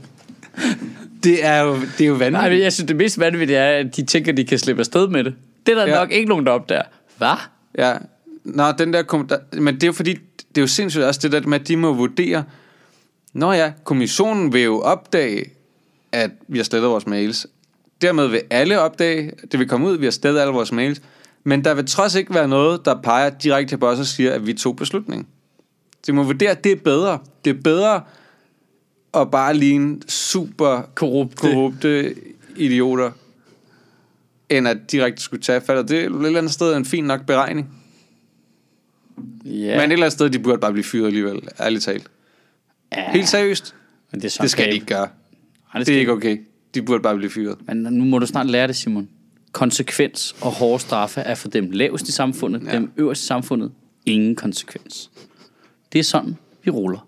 [1.23, 2.51] Det er jo, det er jo Nej, vanvittigt.
[2.53, 5.07] men jeg synes, det mest vanvittige er, at de tænker, at de kan slippe afsted
[5.07, 5.33] med det.
[5.65, 5.95] Det er der ja.
[5.99, 6.83] Nok ikke nogen, der opdager.
[7.17, 7.35] Hvad?
[7.77, 7.97] Ja.
[8.43, 10.13] Nå, den der, kom- der men det er jo fordi,
[10.49, 12.43] det er jo sindssygt også det der med, at de må vurdere,
[13.33, 15.45] Nå ja, kommissionen vil jo opdage,
[16.11, 17.47] at vi har slettet vores mails.
[18.01, 21.01] Dermed vil alle opdage, det vil komme ud, at vi har slettet alle vores mails.
[21.43, 24.47] Men der vil trods ikke være noget, der peger direkte på os og siger, at
[24.47, 25.27] vi tog beslutningen.
[25.93, 27.19] Så de må vurdere, at det er bedre.
[27.45, 28.01] Det er bedre
[29.13, 31.35] at bare ligne super Korrupte.
[31.37, 32.15] korrupte
[32.55, 33.11] idioter,
[34.49, 35.77] end at direkte skulle tage fat.
[35.77, 37.69] Og det er et eller andet sted en fin nok beregning.
[39.45, 39.51] Ja.
[39.51, 42.07] Men et eller andet sted, de burde bare blive fyret alligevel, ærligt talt.
[42.97, 43.11] ja.
[43.11, 43.75] Helt seriøst,
[44.11, 44.73] Men det, er det skal de galt.
[44.75, 45.07] ikke gøre.
[45.73, 46.37] Nej, Det er ikke okay.
[46.73, 47.57] De burde bare blive fyret.
[47.67, 49.09] Men nu må du snart lære det, Simon.
[49.51, 52.63] Konsekvens og hårde straffe er for dem lavest i samfundet.
[52.67, 52.71] Ja.
[52.75, 53.71] dem øverst i samfundet.
[54.05, 55.09] Ingen konsekvens.
[55.93, 57.07] Det er sådan, vi ruller.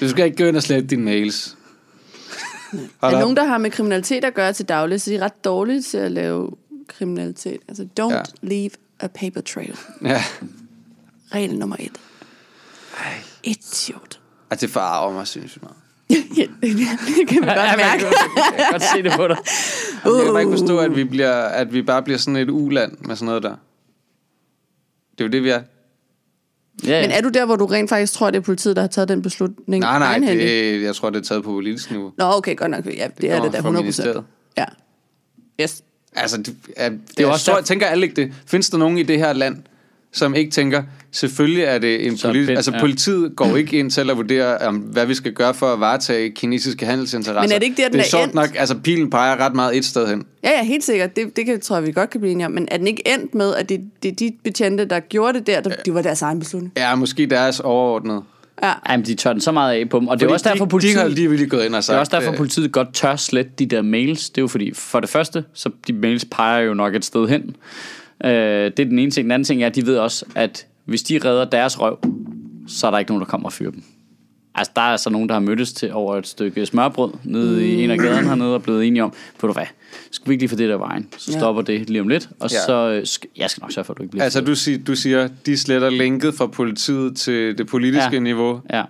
[0.00, 1.56] Du skal ikke gå ind og slette dine mails.
[2.72, 3.12] Er op.
[3.12, 5.98] nogen, der har med kriminalitet at gøre til daglig, så de er ret dårlige til
[5.98, 6.50] at lave
[6.88, 7.58] kriminalitet.
[7.68, 8.22] Altså, don't Ja.
[8.42, 9.76] leave a paper trail.
[10.04, 10.22] Ja.
[11.34, 11.92] Regel nummer et.
[13.44, 14.20] Idiot.
[14.50, 15.76] Altså, det forarver mig sindssygt meget.
[16.38, 18.04] ja, det kan man godt mærke.
[18.04, 19.36] Jeg kan godt se det på dig.
[20.04, 22.96] Jeg kan bare ikke forstå, at vi, bliver, at vi bare bliver sådan et uland
[23.00, 23.56] med sådan noget der.
[25.12, 25.62] Det er jo det, vi er.
[26.86, 28.88] Ja, Men er du der, hvor du rent faktisk tror, det er politiet, der har
[28.88, 29.80] taget den beslutning?
[29.80, 32.12] Nej, nej, det, jeg tror, det er taget på politisk niveau.
[32.18, 32.86] Nå, okay, godt nok.
[32.86, 34.24] Ja, det, er kommer det der fra 100 ministeriet.
[34.58, 34.64] Ja.
[35.60, 35.82] Yes.
[36.16, 38.32] Altså, det, er, det er er også tror, jeg tænker alle ikke det.
[38.46, 39.62] Findes der nogen i det her land,
[40.12, 42.50] som ikke tænker, selvfølgelig er det en politisk...
[42.50, 42.80] Altså, ja.
[42.80, 46.30] politiet går ikke ind til at vurdere, om, hvad vi skal gøre for at varetage
[46.30, 47.40] kinesiske handelsinteresser.
[47.40, 48.34] Men er det ikke der, den det er er sjovt endt?
[48.34, 50.24] nok, altså pilen peger ret meget et sted hen.
[50.44, 51.16] Ja, ja, helt sikkert.
[51.16, 52.52] Det, det kan, tror jeg, vi godt kan blive enige om.
[52.52, 55.46] Men er den ikke endt med, at det, det er de betjente, der gjorde det
[55.46, 56.72] der, der, det var deres egen beslutning?
[56.76, 58.22] Ja, måske deres overordnede.
[58.62, 58.72] Ja.
[58.86, 60.08] Ej, men de tør den så meget af på dem.
[60.08, 60.94] Og det er Fordi også derfor, de, politiet...
[60.94, 61.92] De har lige gået ind og sagt...
[61.92, 64.30] Det er også derfor, øh, politiet godt tør slette de der mails.
[64.30, 67.28] Det er jo fordi, for det første, så de mails peger jo nok et sted
[67.28, 67.56] hen.
[68.24, 69.24] Øh, det er den ene ting.
[69.24, 71.98] Den anden ting er, at de ved også, at hvis de redder deres røv,
[72.68, 73.82] så er der ikke nogen, der kommer og fyrer dem.
[74.54, 77.84] Altså, der er altså nogen, der har mødtes til over et stykke smørbrød nede i
[77.84, 79.12] en af gaderne hernede og blevet enige om,
[79.42, 79.64] ved du hvad,
[80.10, 81.08] skal vi ikke lige få det der vejen?
[81.18, 81.38] Så Ja.
[81.38, 82.56] stopper det lige om lidt, og Ja.
[82.66, 84.78] så øh, sk- jeg skal nok sørge for, at du ikke bliver Altså, du, siger,
[84.78, 88.14] du siger, de sletter linket fra politiet til det politiske Ja.
[88.14, 88.20] ja.
[88.20, 88.84] niveau, Ja,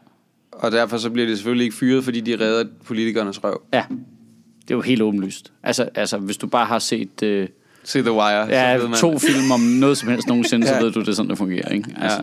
[0.52, 3.60] og derfor så bliver de selvfølgelig ikke fyret, fordi de redder politikernes røv.
[3.72, 3.82] ja.
[4.62, 5.52] Det er jo helt åbenlyst.
[5.62, 7.22] Altså, altså hvis du bare har set...
[7.22, 7.48] Øh,
[7.84, 8.46] Se The Wire.
[8.46, 10.80] så Ja, ved man- to film om noget som helst nogensinde, så Ja.
[10.80, 11.94] ved du, det er sådan, det fungerer, ikke?
[12.02, 12.22] Altså, Ja.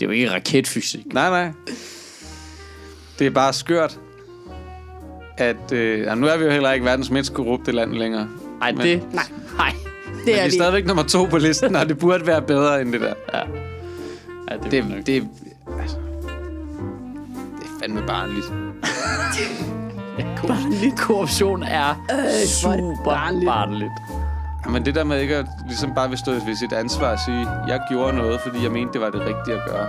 [0.00, 1.06] Det er jo ikke raketfysik.
[1.12, 1.48] Nej, nej.
[3.18, 3.98] Det er bare skørt,
[5.38, 5.72] at...
[5.72, 8.28] Øh, jamen, nu er vi jo heller ikke verdens mindst korrupte land længere.
[8.60, 9.02] Nej, Men- det...
[9.14, 9.24] Nej.
[9.58, 9.72] Nej.
[10.06, 10.50] Det Men er det er vi.
[10.50, 13.14] stadigvæk nummer to på listen, og det burde være bedre end det der.
[13.34, 13.40] Ja,
[14.54, 15.06] det, Det, det, nok.
[15.06, 15.28] det,
[15.80, 15.96] altså,
[17.58, 18.46] det er fandme barnligt.
[20.46, 20.98] Barnligt.
[20.98, 23.46] Korruption er er det super barnligt.
[23.48, 23.90] barnligt.
[24.72, 27.48] Men det der med ikke at ligesom bare vil stå ved sit ansvar og sige,
[27.68, 29.86] jeg gjorde noget, fordi jeg mente, det var det rigtige at gøre.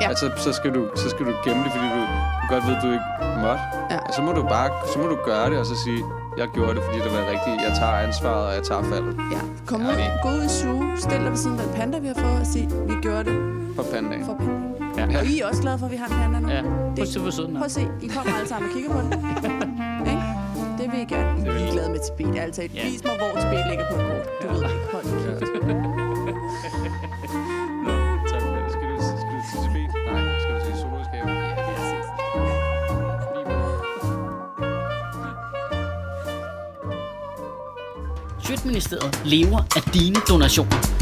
[0.00, 0.08] Ja.
[0.08, 2.00] Altså, så skal, du, så skal du gemme det, fordi du,
[2.42, 3.04] du godt ved, du ikke
[3.44, 3.62] måtte.
[3.90, 3.98] Ja.
[3.98, 6.02] Og så må du bare så må du gøre det, og så sige,
[6.38, 7.56] jeg gjorde det, fordi det var rigtigt.
[7.68, 9.40] Jeg tager ansvaret, og jeg tager faldet Ja.
[9.66, 11.98] Kom Ja, ud, det- gå ud i zoo, stil dig ved siden af den panda,
[11.98, 13.36] vi har fået, og sige, vi gjorde det
[13.76, 14.24] for pandaen.
[14.24, 14.34] for
[14.96, 15.12] panda.
[15.12, 15.18] Ja.
[15.18, 16.48] Og I er også glade for, at vi har en panda nu.
[16.48, 16.64] Ja, Det-
[16.96, 17.64] prøv at se, hvor sød den Prøv er.
[17.64, 19.10] at se, I kommer alle sammen og kigger på den.
[20.82, 21.40] Det vil I gerne.
[21.40, 22.62] I er glade med Tibet, altså.
[22.62, 22.84] Ja.
[22.84, 24.26] Vis mig, hvor Tibet ligger på kort.
[24.42, 24.86] Du ved det ikke.
[24.92, 25.40] Hold da kæft.
[28.30, 28.72] Tak for det.
[28.72, 29.88] Skal du, skal du til Tibet?
[30.06, 31.28] Nej, skal du til zoologisk have?
[38.44, 41.01] Sjøtministeriet lever af dine donationer.